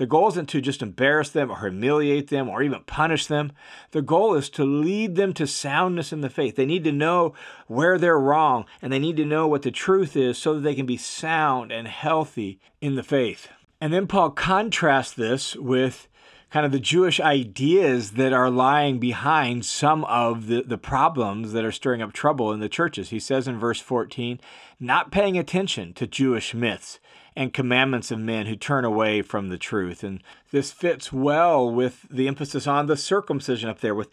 The 0.00 0.06
goal 0.06 0.28
isn't 0.28 0.48
to 0.48 0.62
just 0.62 0.80
embarrass 0.80 1.28
them 1.28 1.50
or 1.50 1.58
humiliate 1.58 2.28
them 2.28 2.48
or 2.48 2.62
even 2.62 2.84
punish 2.84 3.26
them. 3.26 3.52
The 3.90 4.00
goal 4.00 4.34
is 4.34 4.48
to 4.48 4.64
lead 4.64 5.14
them 5.14 5.34
to 5.34 5.46
soundness 5.46 6.10
in 6.10 6.22
the 6.22 6.30
faith. 6.30 6.56
They 6.56 6.64
need 6.64 6.84
to 6.84 6.90
know 6.90 7.34
where 7.66 7.98
they're 7.98 8.18
wrong 8.18 8.64
and 8.80 8.90
they 8.90 8.98
need 8.98 9.18
to 9.18 9.26
know 9.26 9.46
what 9.46 9.60
the 9.60 9.70
truth 9.70 10.16
is 10.16 10.38
so 10.38 10.54
that 10.54 10.60
they 10.60 10.74
can 10.74 10.86
be 10.86 10.96
sound 10.96 11.70
and 11.70 11.86
healthy 11.86 12.58
in 12.80 12.94
the 12.94 13.02
faith. 13.02 13.48
And 13.78 13.92
then 13.92 14.06
Paul 14.06 14.30
contrasts 14.30 15.12
this 15.12 15.54
with 15.54 16.08
kind 16.50 16.64
of 16.64 16.72
the 16.72 16.80
Jewish 16.80 17.20
ideas 17.20 18.12
that 18.12 18.32
are 18.32 18.48
lying 18.48 19.00
behind 19.00 19.66
some 19.66 20.06
of 20.06 20.46
the, 20.46 20.62
the 20.62 20.78
problems 20.78 21.52
that 21.52 21.66
are 21.66 21.70
stirring 21.70 22.00
up 22.00 22.14
trouble 22.14 22.52
in 22.52 22.60
the 22.60 22.70
churches. 22.70 23.10
He 23.10 23.20
says 23.20 23.46
in 23.46 23.58
verse 23.58 23.80
14, 23.80 24.40
not 24.80 25.12
paying 25.12 25.36
attention 25.36 25.92
to 25.92 26.06
Jewish 26.06 26.54
myths 26.54 27.00
and 27.36 27.52
commandments 27.52 28.10
of 28.10 28.18
men 28.18 28.46
who 28.46 28.56
turn 28.56 28.84
away 28.84 29.22
from 29.22 29.48
the 29.48 29.58
truth. 29.58 30.02
And 30.02 30.22
this 30.50 30.72
fits 30.72 31.12
well 31.12 31.70
with 31.70 32.06
the 32.10 32.28
emphasis 32.28 32.66
on 32.66 32.86
the 32.86 32.96
circumcision 32.96 33.68
up 33.68 33.80
there, 33.80 33.94
with 33.94 34.08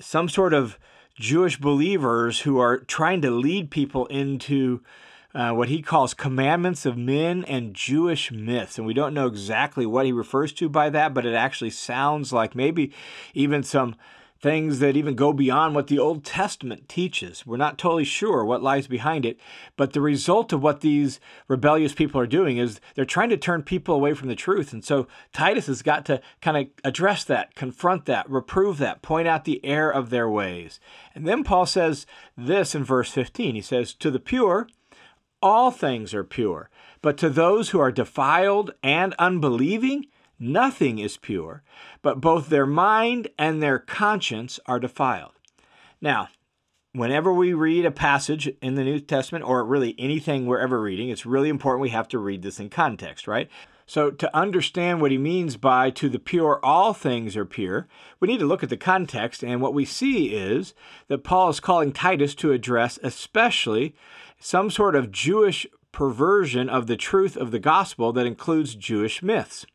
some 0.00 0.28
sort 0.28 0.54
of 0.54 0.78
Jewish 1.14 1.58
believers 1.58 2.40
who 2.40 2.58
are 2.58 2.78
trying 2.78 3.22
to 3.22 3.30
lead 3.30 3.70
people 3.70 4.06
into 4.06 4.80
uh, 5.34 5.52
what 5.52 5.68
he 5.68 5.82
calls 5.82 6.14
commandments 6.14 6.86
of 6.86 6.96
men 6.96 7.44
and 7.44 7.74
Jewish 7.74 8.30
myths. 8.30 8.78
And 8.78 8.86
we 8.86 8.94
don't 8.94 9.14
know 9.14 9.26
exactly 9.26 9.84
what 9.84 10.06
he 10.06 10.12
refers 10.12 10.52
to 10.54 10.68
by 10.68 10.90
that, 10.90 11.12
but 11.12 11.26
it 11.26 11.34
actually 11.34 11.70
sounds 11.70 12.32
like 12.32 12.54
maybe 12.54 12.92
even 13.34 13.62
some 13.62 13.96
things 14.44 14.78
that 14.78 14.94
even 14.94 15.14
go 15.14 15.32
beyond 15.32 15.74
what 15.74 15.86
the 15.86 15.98
Old 15.98 16.22
Testament 16.22 16.86
teaches. 16.86 17.46
We're 17.46 17.56
not 17.56 17.78
totally 17.78 18.04
sure 18.04 18.44
what 18.44 18.62
lies 18.62 18.86
behind 18.86 19.24
it, 19.24 19.40
but 19.74 19.94
the 19.94 20.02
result 20.02 20.52
of 20.52 20.62
what 20.62 20.82
these 20.82 21.18
rebellious 21.48 21.94
people 21.94 22.20
are 22.20 22.26
doing 22.26 22.58
is 22.58 22.78
they're 22.94 23.06
trying 23.06 23.30
to 23.30 23.38
turn 23.38 23.62
people 23.62 23.94
away 23.94 24.12
from 24.12 24.28
the 24.28 24.34
truth. 24.34 24.74
And 24.74 24.84
so 24.84 25.08
Titus 25.32 25.66
has 25.68 25.80
got 25.80 26.04
to 26.04 26.20
kind 26.42 26.58
of 26.58 26.66
address 26.84 27.24
that, 27.24 27.54
confront 27.54 28.04
that, 28.04 28.28
reprove 28.28 28.76
that, 28.76 29.00
point 29.00 29.26
out 29.26 29.46
the 29.46 29.64
error 29.64 29.90
of 29.90 30.10
their 30.10 30.28
ways. 30.28 30.78
And 31.14 31.26
then 31.26 31.42
Paul 31.42 31.64
says 31.64 32.04
this 32.36 32.74
in 32.74 32.84
verse 32.84 33.10
15 33.10 33.54
he 33.54 33.62
says, 33.62 33.94
To 33.94 34.10
the 34.10 34.20
pure, 34.20 34.68
all 35.42 35.70
things 35.70 36.12
are 36.12 36.22
pure, 36.22 36.68
but 37.00 37.16
to 37.16 37.30
those 37.30 37.70
who 37.70 37.80
are 37.80 37.90
defiled 37.90 38.74
and 38.82 39.14
unbelieving, 39.18 40.04
nothing 40.38 40.98
is 40.98 41.16
pure, 41.16 41.62
but 42.02 42.20
both 42.20 42.48
their 42.48 42.66
mind 42.66 43.28
and 43.38 43.62
their 43.62 43.78
conscience 43.78 44.60
are 44.66 44.80
defiled. 44.80 45.32
Now, 46.00 46.28
whenever 46.92 47.32
we 47.32 47.52
read 47.52 47.84
a 47.84 47.90
passage 47.90 48.48
in 48.62 48.76
the 48.76 48.84
New 48.84 49.00
Testament, 49.00 49.44
or 49.44 49.64
really 49.64 49.94
anything 49.98 50.46
we're 50.46 50.60
ever 50.60 50.80
reading, 50.80 51.08
it's 51.08 51.26
really 51.26 51.48
important 51.48 51.82
we 51.82 51.90
have 51.90 52.08
to 52.08 52.18
read 52.18 52.42
this 52.42 52.60
in 52.60 52.70
context, 52.70 53.26
right? 53.26 53.50
So, 53.86 54.10
to 54.10 54.34
understand 54.34 55.02
what 55.02 55.10
he 55.10 55.18
means 55.18 55.58
by 55.58 55.90
to 55.90 56.08
the 56.08 56.18
pure, 56.18 56.58
all 56.62 56.94
things 56.94 57.36
are 57.36 57.44
pure, 57.44 57.86
we 58.18 58.28
need 58.28 58.40
to 58.40 58.46
look 58.46 58.62
at 58.62 58.70
the 58.70 58.78
context. 58.78 59.44
And 59.44 59.60
what 59.60 59.74
we 59.74 59.84
see 59.84 60.28
is 60.28 60.72
that 61.08 61.24
Paul 61.24 61.50
is 61.50 61.60
calling 61.60 61.92
Titus 61.92 62.34
to 62.36 62.52
address 62.52 62.98
especially 63.02 63.94
some 64.38 64.70
sort 64.70 64.96
of 64.96 65.12
Jewish 65.12 65.66
perversion 65.92 66.68
of 66.68 66.86
the 66.86 66.96
truth 66.96 67.36
of 67.36 67.50
the 67.50 67.58
gospel 67.58 68.12
that 68.12 68.26
includes 68.26 68.74
Jewish 68.74 69.22
myths. 69.22 69.66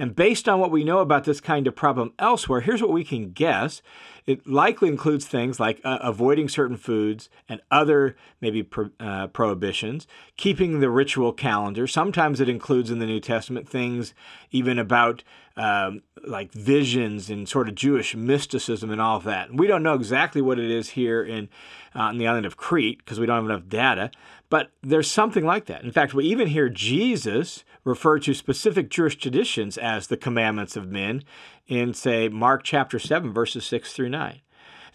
And 0.00 0.16
based 0.16 0.48
on 0.48 0.60
what 0.60 0.70
we 0.70 0.82
know 0.82 1.00
about 1.00 1.24
this 1.24 1.42
kind 1.42 1.66
of 1.66 1.76
problem 1.76 2.14
elsewhere, 2.18 2.62
here's 2.62 2.80
what 2.80 2.90
we 2.90 3.04
can 3.04 3.32
guess. 3.32 3.82
It 4.30 4.46
likely 4.46 4.88
includes 4.88 5.26
things 5.26 5.58
like 5.58 5.80
uh, 5.82 5.98
avoiding 6.02 6.48
certain 6.48 6.76
foods 6.76 7.28
and 7.48 7.60
other 7.68 8.14
maybe 8.40 8.62
pro- 8.62 8.90
uh, 9.00 9.26
prohibitions, 9.26 10.06
keeping 10.36 10.78
the 10.78 10.88
ritual 10.88 11.32
calendar. 11.32 11.88
Sometimes 11.88 12.40
it 12.40 12.48
includes 12.48 12.92
in 12.92 13.00
the 13.00 13.06
New 13.06 13.18
Testament 13.18 13.68
things 13.68 14.14
even 14.52 14.78
about 14.78 15.24
um, 15.56 16.02
like 16.24 16.52
visions 16.52 17.28
and 17.28 17.48
sort 17.48 17.68
of 17.68 17.74
Jewish 17.74 18.14
mysticism 18.14 18.92
and 18.92 19.00
all 19.00 19.16
of 19.16 19.24
that. 19.24 19.52
We 19.52 19.66
don't 19.66 19.82
know 19.82 19.94
exactly 19.94 20.40
what 20.40 20.60
it 20.60 20.70
is 20.70 20.90
here 20.90 21.24
in 21.24 21.48
uh, 21.92 22.12
the 22.12 22.28
island 22.28 22.46
of 22.46 22.56
Crete 22.56 22.98
because 22.98 23.18
we 23.18 23.26
don't 23.26 23.36
have 23.36 23.44
enough 23.50 23.68
data, 23.68 24.12
but 24.48 24.70
there's 24.80 25.10
something 25.10 25.44
like 25.44 25.66
that. 25.66 25.82
In 25.82 25.90
fact, 25.90 26.14
we 26.14 26.24
even 26.26 26.46
hear 26.46 26.68
Jesus 26.68 27.64
refer 27.82 28.20
to 28.20 28.32
specific 28.32 28.90
Jewish 28.90 29.16
traditions 29.16 29.76
as 29.76 30.06
the 30.06 30.16
commandments 30.16 30.76
of 30.76 30.88
men 30.88 31.24
in, 31.70 31.94
say, 31.94 32.28
Mark 32.28 32.62
chapter 32.64 32.98
7, 32.98 33.32
verses 33.32 33.64
6 33.64 33.92
through 33.92 34.10
9. 34.10 34.40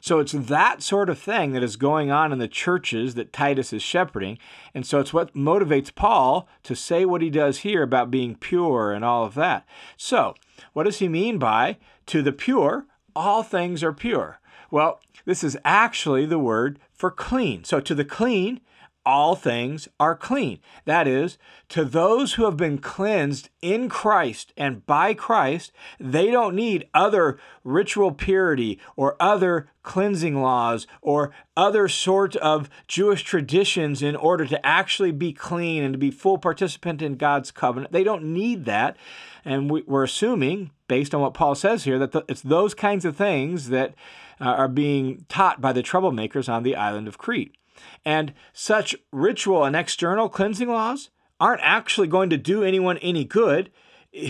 So 0.02 0.20
it's 0.20 0.34
that 0.34 0.84
sort 0.84 1.10
of 1.10 1.18
thing 1.18 1.54
that 1.54 1.64
is 1.64 1.78
going 1.78 2.12
on 2.12 2.32
in 2.32 2.38
the 2.38 2.48
churches 2.48 3.16
that 3.16 3.34
Titus 3.34 3.74
is 3.74 3.82
shepherding. 3.82 4.38
And 4.76 4.86
so 4.86 5.00
it's 5.00 5.14
what 5.14 5.34
motivates 5.34 5.94
Paul 5.94 6.48
to 6.62 6.76
say 6.76 7.06
what 7.06 7.24
he 7.24 7.32
does 7.32 7.60
here 7.60 7.82
about 7.82 8.12
being 8.12 8.36
pure 8.36 8.92
and 8.92 9.04
all 9.04 9.24
of 9.24 9.34
that. 9.34 9.66
So, 9.98 10.36
what 10.74 10.84
does 10.84 11.00
he 11.00 11.08
mean 11.08 11.40
by 11.40 11.78
to 12.06 12.22
the 12.22 12.32
pure, 12.32 12.86
all 13.16 13.42
things 13.42 13.84
are 13.84 13.94
pure? 13.94 14.40
Well, 14.70 15.00
this 15.26 15.44
is 15.44 15.58
actually 15.66 16.28
the 16.28 16.38
word 16.38 16.78
for 16.94 17.10
clean. 17.10 17.64
So 17.64 17.80
to 17.80 17.96
the 17.96 18.06
clean, 18.06 18.62
all 19.06 19.36
things 19.36 19.88
are 20.00 20.16
clean. 20.16 20.60
That 20.86 21.08
is, 21.08 21.38
to 21.70 21.86
those 21.86 22.34
who 22.34 22.46
have 22.46 22.58
been 22.58 22.78
cleansed 22.78 23.50
in 23.62 23.90
Christ 23.90 24.54
and 24.58 24.86
by 24.86 25.14
Christ, 25.14 25.72
they 26.00 26.32
don't 26.32 26.56
need 26.56 26.88
other 26.94 27.38
ritual 27.64 28.12
purity 28.12 28.80
or 28.96 29.16
other 29.20 29.70
cleansing 29.84 30.42
laws 30.42 30.88
or 31.02 31.32
other 31.56 31.88
sort 31.88 32.36
of 32.38 32.70
Jewish 32.88 33.24
traditions 33.24 34.02
in 34.02 34.16
order 34.16 34.46
to 34.46 34.66
actually 34.66 35.12
be 35.12 35.32
clean 35.32 35.84
and 35.84 35.94
to 35.94 36.00
be 36.00 36.12
full 36.12 36.38
participant 36.38 37.02
in 37.02 37.16
God's 37.16 37.52
covenant. 37.52 37.94
They 37.94 38.04
don't 38.04 38.24
need 38.24 38.66
that. 38.66 38.98
And 39.44 39.70
we're 39.70 40.04
assuming, 40.04 40.72
based 40.88 41.14
on 41.14 41.22
what 41.22 41.36
Paul 41.36 41.54
says 41.54 41.84
here, 41.84 42.00
that 42.00 42.26
it's 42.28 42.42
those 42.42 42.74
kinds 42.74 43.06
of 43.06 43.16
things 43.16 43.70
that 43.70 43.94
uh, 44.42 44.46
are 44.46 44.68
being 44.68 45.26
taught 45.30 45.62
by 45.62 45.72
the 45.72 45.84
troublemakers 45.84 46.52
on 46.52 46.64
the 46.64 46.76
island 46.76 47.08
of 47.08 47.18
Crete. 47.18 47.56
And 48.04 48.34
such 48.54 48.96
ritual 49.12 49.64
and 49.64 49.76
external 49.76 50.30
cleansing 50.30 50.70
laws 50.70 51.10
aren't 51.40 51.62
actually 51.64 52.08
going 52.08 52.30
to 52.30 52.38
do 52.38 52.64
anyone 52.64 52.98
any 53.00 53.26
good 53.26 53.72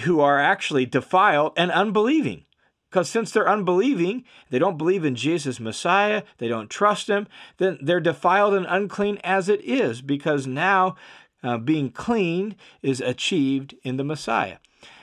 who 0.03 0.19
are 0.19 0.39
actually 0.39 0.85
defiled 0.85 1.53
and 1.55 1.71
unbelieving. 1.71 2.45
Because 2.89 3.09
since 3.09 3.31
they're 3.31 3.49
unbelieving, 3.49 4.23
they 4.49 4.59
don't 4.59 4.77
believe 4.77 5.03
in 5.03 5.15
Jesus 5.15 5.59
Messiah, 5.59 6.23
they 6.37 6.47
don't 6.47 6.69
trust 6.69 7.09
him, 7.09 7.27
then 7.57 7.77
they're 7.81 7.99
defiled 7.99 8.53
and 8.53 8.65
unclean 8.69 9.19
as 9.23 9.49
it 9.49 9.61
is, 9.63 10.01
because 10.01 10.47
now 10.47 10.95
uh, 11.43 11.57
being 11.57 11.91
cleaned 11.91 12.55
is 12.81 13.01
achieved 13.01 13.75
in 13.83 13.97
the 13.97 14.03
Messiah. 14.03 14.57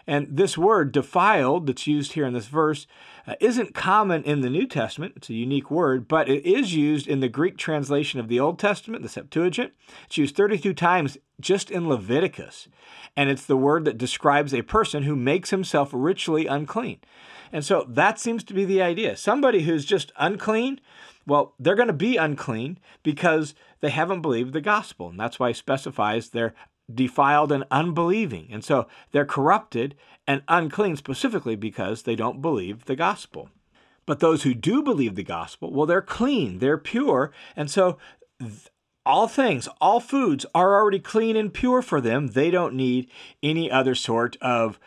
And 0.07 0.26
this 0.31 0.57
word 0.57 0.90
defiled 0.90 1.66
that's 1.66 1.87
used 1.87 2.14
here 2.14 2.24
in 2.24 2.33
this 2.33 2.46
verse 2.48 2.87
uh, 3.27 3.35
isn't 3.41 3.75
common 3.75 4.23
in 4.25 4.41
the 4.41 4.51
New 4.51 4.67
Testament. 4.67 5.15
It's 5.17 5.31
a 5.31 5.35
unique 5.35 5.71
word, 5.71 6.09
but 6.09 6.29
it 6.29 6.45
is 6.45 6.75
used 6.75 7.07
in 7.07 7.21
the 7.21 7.29
Greek 7.29 7.57
translation 7.57 8.19
of 8.19 8.29
the 8.29 8.41
Old 8.41 8.59
Testament, 8.59 9.03
the 9.03 9.09
Septuagint. 9.09 9.73
It's 10.07 10.19
used 10.19 10.37
32 10.37 10.75
times 10.75 11.19
just 11.41 11.71
in 11.71 11.89
Leviticus. 11.89 12.69
And 13.17 13.31
it's 13.31 13.47
the 13.47 13.57
word 13.57 13.85
that 13.85 13.99
describes 13.99 14.55
a 14.55 14.63
person 14.63 15.03
who 15.03 15.17
makes 15.17 15.51
himself 15.51 15.91
ritually 15.93 16.47
unclean. 16.47 16.99
And 17.53 17.65
so 17.65 17.85
that 17.89 18.19
seems 18.19 18.43
to 18.45 18.55
be 18.55 18.65
the 18.65 18.83
idea. 18.83 19.17
Somebody 19.17 19.63
who's 19.63 19.85
just 19.85 20.13
unclean, 20.17 20.81
well, 21.27 21.55
they're 21.59 21.75
going 21.75 21.89
to 21.89 21.93
be 21.93 22.17
unclean 22.17 22.79
because 23.03 23.55
they 23.81 23.91
haven't 23.91 24.23
believed 24.23 24.53
the 24.53 24.61
gospel. 24.61 25.11
And 25.11 25.21
that's 25.21 25.39
why 25.39 25.49
he 25.49 25.55
specifies 25.55 26.31
they're 26.31 26.55
defiled 26.93 27.53
and 27.53 27.65
unbelieving. 27.71 28.49
And 28.51 28.65
so 28.65 28.87
they're 29.13 29.25
corrupted 29.25 29.95
and 30.27 30.43
unclean 30.49 30.97
specifically 30.97 31.57
because 31.57 32.03
they 32.03 32.17
don't 32.17 32.43
believe 32.43 32.85
the 32.85 32.97
gospel. 32.97 33.49
But 34.07 34.21
those 34.21 34.43
who 34.43 34.55
do 34.55 34.83
believe 34.83 35.15
the 35.15 35.23
gospel, 35.23 35.73
well, 35.73 35.87
they're 35.87 36.03
clean, 36.03 36.59
they're 36.59 36.79
pure. 36.79 37.33
And 37.55 37.71
so 37.71 37.99
th- 38.41 38.69
all 39.05 39.29
things, 39.29 39.69
all 39.81 40.01
foods 40.01 40.47
are 40.55 40.75
already 40.75 41.01
clean 41.01 41.37
and 41.37 41.53
pure 41.53 41.83
for 41.83 42.01
them. 42.01 42.29
They 42.29 42.51
don't 42.51 42.75
need 42.75 43.11
any 43.43 43.71
other 43.71 43.95
sort 43.95 44.37
of 44.41 44.79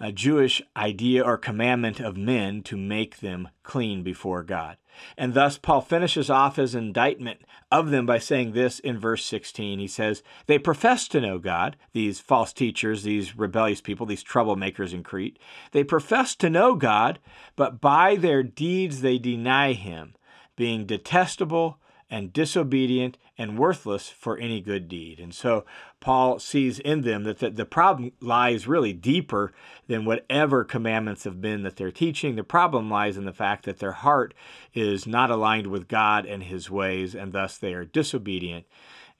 a 0.00 0.12
Jewish 0.12 0.62
idea 0.76 1.24
or 1.24 1.36
commandment 1.38 2.00
of 2.00 2.16
men 2.16 2.62
to 2.64 2.76
make 2.76 3.18
them 3.18 3.48
clean 3.62 4.02
before 4.02 4.42
God. 4.42 4.76
And 5.16 5.34
thus, 5.34 5.58
Paul 5.58 5.80
finishes 5.80 6.30
off 6.30 6.56
his 6.56 6.74
indictment 6.74 7.40
of 7.70 7.90
them 7.90 8.06
by 8.06 8.18
saying 8.18 8.52
this 8.52 8.78
in 8.78 8.98
verse 8.98 9.24
16. 9.24 9.78
He 9.78 9.88
says, 9.88 10.22
They 10.46 10.58
profess 10.58 11.08
to 11.08 11.20
know 11.20 11.38
God, 11.38 11.76
these 11.92 12.20
false 12.20 12.52
teachers, 12.52 13.02
these 13.02 13.36
rebellious 13.36 13.80
people, 13.80 14.06
these 14.06 14.24
troublemakers 14.24 14.92
in 14.92 15.02
Crete. 15.02 15.38
They 15.72 15.84
profess 15.84 16.34
to 16.36 16.50
know 16.50 16.74
God, 16.74 17.18
but 17.56 17.80
by 17.80 18.16
their 18.16 18.42
deeds 18.42 19.00
they 19.00 19.18
deny 19.18 19.72
him, 19.72 20.14
being 20.56 20.86
detestable 20.86 21.78
and 22.10 22.32
disobedient 22.32 23.18
and 23.36 23.58
worthless 23.58 24.08
for 24.08 24.38
any 24.38 24.60
good 24.60 24.88
deed. 24.88 25.18
And 25.18 25.34
so 25.34 25.64
Paul 26.00 26.38
sees 26.38 26.78
in 26.78 27.00
them 27.00 27.24
that 27.24 27.38
the, 27.38 27.50
the, 27.50 27.64
problem 27.64 28.12
lies 28.20 28.68
really 28.68 28.92
deeper 28.92 29.52
than 29.88 30.04
whatever 30.04 30.64
commandments 30.64 31.24
have 31.24 31.40
been 31.40 31.62
that 31.64 31.76
they're 31.76 31.90
teaching. 31.90 32.36
The 32.36 32.44
problem 32.44 32.88
lies 32.88 33.16
in 33.16 33.24
the 33.24 33.32
fact 33.32 33.64
that 33.64 33.78
their 33.80 33.92
heart 33.92 34.34
is 34.72 35.06
not 35.06 35.30
aligned 35.30 35.66
with 35.66 35.88
God 35.88 36.26
and 36.26 36.44
his 36.44 36.70
ways, 36.70 37.14
and 37.14 37.32
thus 37.32 37.58
they 37.58 37.74
are 37.74 37.84
disobedient. 37.84 38.66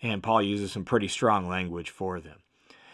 And 0.01 0.23
Paul 0.23 0.43
uses 0.43 0.73
some 0.73 0.85
pretty 0.85 1.09
strong 1.09 1.49
language 1.49 1.91
for 1.91 2.21
them. 2.21 2.39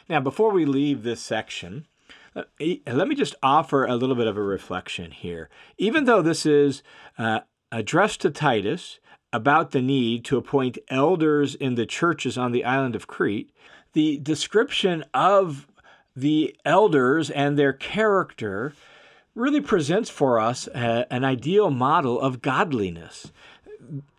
Now, 0.09 0.21
before 0.21 0.51
we 0.53 0.65
leave 0.65 1.03
this 1.03 1.21
section, 1.21 1.87
uh, 2.35 2.45
let 2.87 3.09
me 3.09 3.15
just 3.15 3.35
offer 3.43 3.85
a 3.85 3.97
little 3.97 4.17
bit 4.17 4.27
of 4.27 4.37
a 4.37 4.43
reflection 4.43 5.11
here. 5.11 5.51
Even 5.77 6.05
though 6.05 6.23
this 6.23 6.47
is 6.47 6.83
uh, 7.19 7.41
addressed 7.73 8.21
to 8.23 8.31
Titus, 8.31 9.01
about 9.33 9.71
the 9.71 9.83
need 9.83 10.25
to 10.25 10.37
appoint 10.37 10.79
elders 10.89 11.55
in 11.55 11.75
the 11.75 11.87
churches 11.87 12.37
on 12.37 12.53
the 12.53 12.65
island 12.65 12.97
of 12.97 13.07
Crete, 13.07 13.51
the 13.93 14.19
description 14.19 15.05
of 15.15 15.67
the 16.17 16.57
elders 16.65 17.31
and 17.31 17.59
their 17.59 17.73
character 17.73 18.75
really 19.35 19.61
presents 19.61 20.11
for 20.11 20.39
us 20.39 20.67
a, 20.69 21.07
an 21.11 21.25
ideal 21.25 21.71
model 21.71 22.21
of 22.21 22.43
godliness 22.43 23.33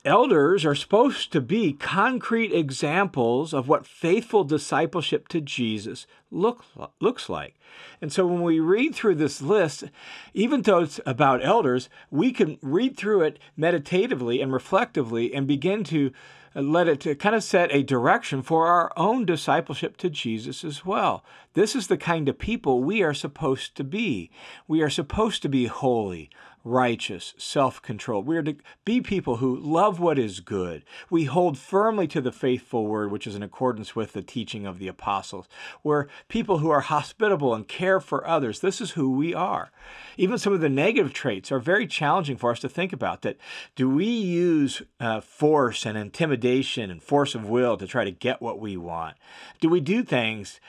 elders 0.03 0.65
are 0.65 0.75
supposed 0.75 1.31
to 1.31 1.41
be 1.41 1.73
concrete 1.73 2.53
examples 2.53 3.53
of 3.53 3.67
what 3.67 3.86
faithful 3.86 4.43
discipleship 4.43 5.27
to 5.29 5.41
Jesus 5.41 6.07
look, 6.31 6.65
looks 6.99 7.29
like. 7.29 7.55
And 8.01 8.12
so 8.12 8.25
when 8.25 8.41
we 8.41 8.60
read 8.60 8.95
through 8.95 9.15
this 9.15 9.41
list, 9.41 9.86
even 10.34 10.63
though 10.63 10.79
it's 10.79 10.99
about 11.05 11.45
elders, 11.45 11.89
we 12.10 12.31
can 12.31 12.57
read 12.62 12.97
through 12.97 13.21
it 13.21 13.39
meditatively 13.55 14.41
and 14.41 14.51
reflectively 14.51 15.34
and 15.34 15.47
begin 15.47 15.84
to 15.86 16.12
let 16.53 16.88
it 16.88 16.99
to 16.99 17.15
kind 17.15 17.36
of 17.36 17.43
set 17.43 17.73
a 17.73 17.84
direction 17.84 18.41
for 18.41 18.67
our 18.67 18.91
own 18.97 19.25
discipleship 19.25 19.95
to 19.97 20.10
Jesus 20.10 20.63
as 20.65 20.86
well. 20.86 21.23
This 21.53 21.75
is 21.75 21.88
the 21.88 21.97
kind 21.97 22.27
of 22.27 22.38
people 22.38 22.84
we 22.84 23.01
are 23.01 23.13
supposed 23.13 23.75
to 23.75 23.84
be. 23.84 24.29
We 24.67 24.81
are 24.81 24.89
supposed 24.89 25.41
to 25.43 25.49
be 25.49 25.67
holy, 25.67 26.29
righteous, 26.63 27.34
self 27.38 27.82
controlled. 27.82 28.28
We 28.28 28.38
are 28.38 28.43
to 28.43 28.56
be 28.86 29.02
people 29.02 29.38
who 29.38 29.56
love 29.56 30.00
what 30.00 30.19
is 30.19 30.39
good. 30.39 30.84
We 31.10 31.26
hold 31.26 31.58
firmly 31.58 32.08
to 32.10 32.21
the 32.21 32.32
faithful 32.32 32.86
word, 32.86 33.12
which 33.12 33.28
is 33.28 33.36
in 33.36 33.43
accordance 33.43 33.95
with 33.95 34.13
the 34.13 34.21
teaching 34.21 34.65
of 34.65 34.80
the 34.80 34.88
apostles. 34.88 35.47
We're 35.84 36.08
people 36.28 36.60
who 36.60 36.69
are 36.69 36.82
hospitable 36.82 37.54
and 37.54 37.67
care 37.67 38.00
for 38.00 38.28
others. 38.28 38.60
This 38.60 38.82
is 38.82 38.91
who 38.91 39.12
we 39.12 39.34
are. 39.34 39.71
Even 40.17 40.38
some 40.38 40.54
of 40.54 40.62
the 40.62 40.69
negative 40.69 41.13
traits 41.13 41.52
are 41.52 41.60
very 41.60 41.88
challenging 41.88 42.38
for 42.38 42.52
us 42.52 42.60
to 42.60 42.69
think 42.69 42.93
about. 42.93 43.21
That 43.21 43.38
do 43.76 43.89
we 43.89 44.06
use 44.06 44.82
uh, 45.00 45.21
force 45.21 45.86
and 45.86 45.97
intimidation 45.97 46.91
and 46.91 47.02
force 47.02 47.36
of 47.36 47.50
will 47.50 47.78
to 47.78 47.88
try 47.88 48.04
to 48.04 48.12
get 48.12 48.41
what 48.41 48.60
we 48.60 48.78
want? 48.78 49.17
Do 49.60 49.69
we 49.69 49.80
do 49.80 50.04
things 50.04 50.60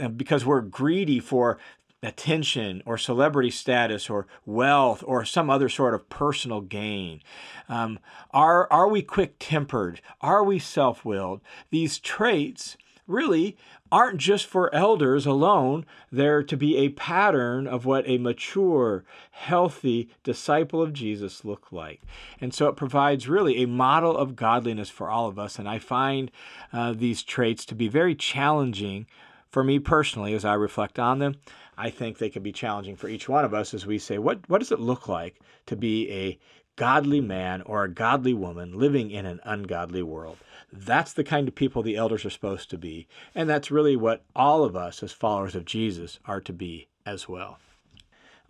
uh, 0.00 0.08
because 0.08 0.46
we're 0.46 0.60
greedy 0.60 1.18
for 1.18 1.58
attention 2.02 2.82
or 2.84 2.98
celebrity 2.98 3.50
status 3.50 4.10
or 4.10 4.26
wealth 4.44 5.04
or 5.06 5.24
some 5.24 5.48
other 5.48 5.68
sort 5.68 5.94
of 5.94 6.08
personal 6.08 6.60
gain? 6.60 7.20
Um, 7.68 7.98
are, 8.32 8.70
are 8.72 8.88
we 8.88 9.02
quick 9.02 9.36
tempered? 9.38 10.00
Are 10.20 10.44
we 10.44 10.58
self 10.58 11.04
willed? 11.04 11.40
These 11.70 11.98
traits 11.98 12.76
really 13.06 13.56
aren't 13.90 14.18
just 14.18 14.46
for 14.46 14.74
elders 14.74 15.26
alone. 15.26 15.84
They're 16.10 16.42
to 16.42 16.56
be 16.56 16.78
a 16.78 16.88
pattern 16.88 17.66
of 17.66 17.84
what 17.84 18.08
a 18.08 18.18
mature, 18.18 19.04
healthy 19.32 20.08
disciple 20.22 20.80
of 20.80 20.94
Jesus 20.94 21.44
look 21.44 21.70
like. 21.70 22.00
And 22.40 22.54
so 22.54 22.68
it 22.68 22.76
provides 22.76 23.28
really 23.28 23.62
a 23.62 23.68
model 23.68 24.16
of 24.16 24.34
godliness 24.34 24.88
for 24.88 25.10
all 25.10 25.28
of 25.28 25.38
us. 25.38 25.58
And 25.58 25.68
I 25.68 25.78
find 25.78 26.30
uh, 26.72 26.94
these 26.96 27.22
traits 27.22 27.66
to 27.66 27.74
be 27.74 27.88
very 27.88 28.14
challenging 28.14 29.06
for 29.50 29.62
me 29.62 29.78
personally 29.78 30.32
as 30.32 30.46
I 30.46 30.54
reflect 30.54 30.98
on 30.98 31.18
them. 31.18 31.36
I 31.82 31.90
think 31.90 32.18
they 32.18 32.30
can 32.30 32.44
be 32.44 32.52
challenging 32.52 32.94
for 32.94 33.08
each 33.08 33.28
one 33.28 33.44
of 33.44 33.52
us 33.52 33.74
as 33.74 33.86
we 33.86 33.98
say, 33.98 34.16
what, 34.16 34.48
what 34.48 34.58
does 34.58 34.70
it 34.70 34.78
look 34.78 35.08
like 35.08 35.40
to 35.66 35.74
be 35.74 36.08
a 36.12 36.38
godly 36.76 37.20
man 37.20 37.60
or 37.62 37.82
a 37.82 37.92
godly 37.92 38.32
woman 38.32 38.78
living 38.78 39.10
in 39.10 39.26
an 39.26 39.40
ungodly 39.42 40.04
world? 40.04 40.38
That's 40.72 41.12
the 41.12 41.24
kind 41.24 41.48
of 41.48 41.56
people 41.56 41.82
the 41.82 41.96
elders 41.96 42.24
are 42.24 42.30
supposed 42.30 42.70
to 42.70 42.78
be. 42.78 43.08
And 43.34 43.50
that's 43.50 43.72
really 43.72 43.96
what 43.96 44.24
all 44.36 44.62
of 44.62 44.76
us 44.76 45.02
as 45.02 45.10
followers 45.10 45.56
of 45.56 45.64
Jesus 45.64 46.20
are 46.24 46.40
to 46.42 46.52
be 46.52 46.86
as 47.04 47.28
well. 47.28 47.58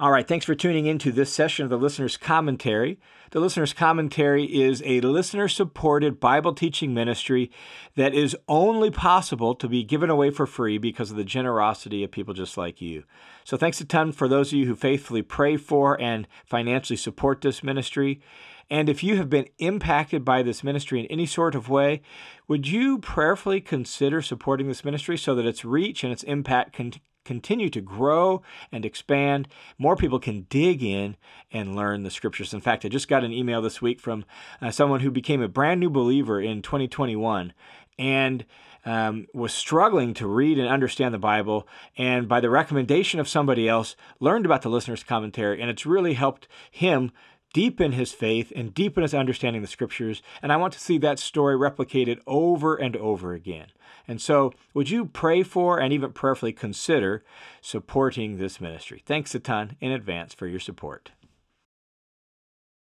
All 0.03 0.11
right, 0.11 0.27
thanks 0.27 0.45
for 0.45 0.57
tuning 0.57 0.87
in 0.87 0.99
to 0.99 1.13
this 1.13 1.33
session 1.33 1.63
of 1.63 1.71
the 1.71 1.77
Listener's 1.77 2.17
Commentary. 2.17 2.99
The 3.31 3.39
Listener's 3.39 3.73
Commentary 3.73 4.47
is 4.47 4.83
a 4.85 5.01
listener 5.01 5.47
supported 5.47 6.19
Bible 6.19 6.55
teaching 6.55 6.93
ministry 6.93 7.53
that 7.95 8.13
is 8.13 8.37
only 8.49 8.91
possible 8.91 9.55
to 9.55 9.69
be 9.69 9.85
given 9.85 10.11
away 10.11 10.31
for 10.31 10.45
free 10.45 10.77
because 10.77 11.13
of 11.13 11.17
the 11.17 11.23
generosity 11.23 12.03
of 12.03 12.11
people 12.11 12.35
just 12.35 12.57
like 12.57 12.81
you. 12.81 13.05
So, 13.45 13.57
thanks 13.57 13.81
a 13.81 13.85
ton 13.85 14.11
for 14.11 14.27
those 14.27 14.49
of 14.49 14.59
you 14.59 14.67
who 14.67 14.75
faithfully 14.75 15.23
pray 15.23 15.57
for 15.57 16.01
and 16.01 16.27
financially 16.45 16.97
support 16.97 17.41
this 17.41 17.63
ministry. 17.63 18.21
And 18.69 18.89
if 18.89 19.05
you 19.05 19.19
have 19.19 19.31
been 19.31 19.47
impacted 19.59 20.25
by 20.25 20.43
this 20.43 20.65
ministry 20.65 20.99
in 20.99 21.07
any 21.07 21.27
sort 21.27 21.55
of 21.55 21.69
way, 21.69 22.03
would 22.49 22.67
you 22.67 22.99
prayerfully 22.99 23.61
consider 23.61 24.21
supporting 24.21 24.67
this 24.67 24.85
ministry 24.85 25.17
so 25.17 25.37
that 25.37 25.47
its 25.47 25.65
reach 25.65 26.03
and 26.03 26.13
its 26.13 26.25
impact 26.25 26.73
can 26.73 26.93
continue 27.25 27.71
to 27.71 27.81
grow 27.81 28.43
and 28.71 28.85
expand. 28.85 29.49
More 29.79 29.97
people 29.97 30.19
can 30.19 30.47
dig 30.49 30.83
in 30.83 31.17
and 31.51 31.77
learn 31.77 32.03
the 32.03 32.11
scriptures. 32.11 32.55
In 32.55 32.61
fact, 32.61 32.85
I 32.85 32.89
just 32.89 33.09
got 33.09 33.25
an 33.25 33.33
email 33.33 33.63
this 33.63 33.83
week 33.83 34.01
from 34.01 34.25
uh, 34.61 34.71
someone 34.71 35.01
who 35.01 35.11
became 35.11 35.43
a 35.43 35.49
brand 35.49 35.81
new 35.81 35.91
believer 35.91 36.41
in 36.41 36.63
2021 36.63 37.53
and 37.99 38.45
um, 38.85 39.27
was 39.33 39.53
struggling 39.53 40.15
to 40.15 40.27
read 40.27 40.59
and 40.59 40.69
understand 40.69 41.15
the 41.15 41.19
Bible, 41.19 41.69
and 41.97 42.29
by 42.29 42.41
the 42.41 42.51
recommendation 42.51 43.21
of 43.21 43.29
somebody 43.29 43.69
else, 43.69 43.95
learned 44.19 44.45
about 44.45 44.63
the 44.63 44.69
listener's 44.69 45.05
commentary, 45.05 45.61
and 45.61 45.71
it's 45.71 45.87
really 45.87 46.15
helped 46.15 46.49
him 46.71 47.13
deepen 47.53 47.93
his 47.93 48.13
faith 48.13 48.53
and 48.55 48.75
deepen 48.75 49.03
his 49.03 49.15
understanding 49.15 49.61
of 49.61 49.69
the 49.69 49.73
scriptures. 49.73 50.23
And 50.43 50.53
I 50.53 50.57
want 50.57 50.73
to 50.75 50.81
see 50.81 50.99
that 50.99 51.19
story 51.19 51.57
replicated 51.57 52.21
over 52.27 52.77
and 52.77 52.97
over 52.97 53.33
again. 53.33 53.67
And 54.09 54.21
so, 54.21 54.53
would 54.75 54.91
you 54.91 55.07
pray 55.07 55.43
for 55.43 55.79
and 55.79 55.93
even 55.93 56.13
prayerfully 56.13 56.53
consider 56.53 57.25
supporting 57.61 58.39
this 58.39 58.61
ministry? 58.61 59.03
Thanks 59.07 59.35
a 59.35 59.39
ton 59.39 59.77
in 59.81 59.93
advance 59.93 60.35
for 60.35 60.47
your 60.47 60.61
support. 60.61 61.13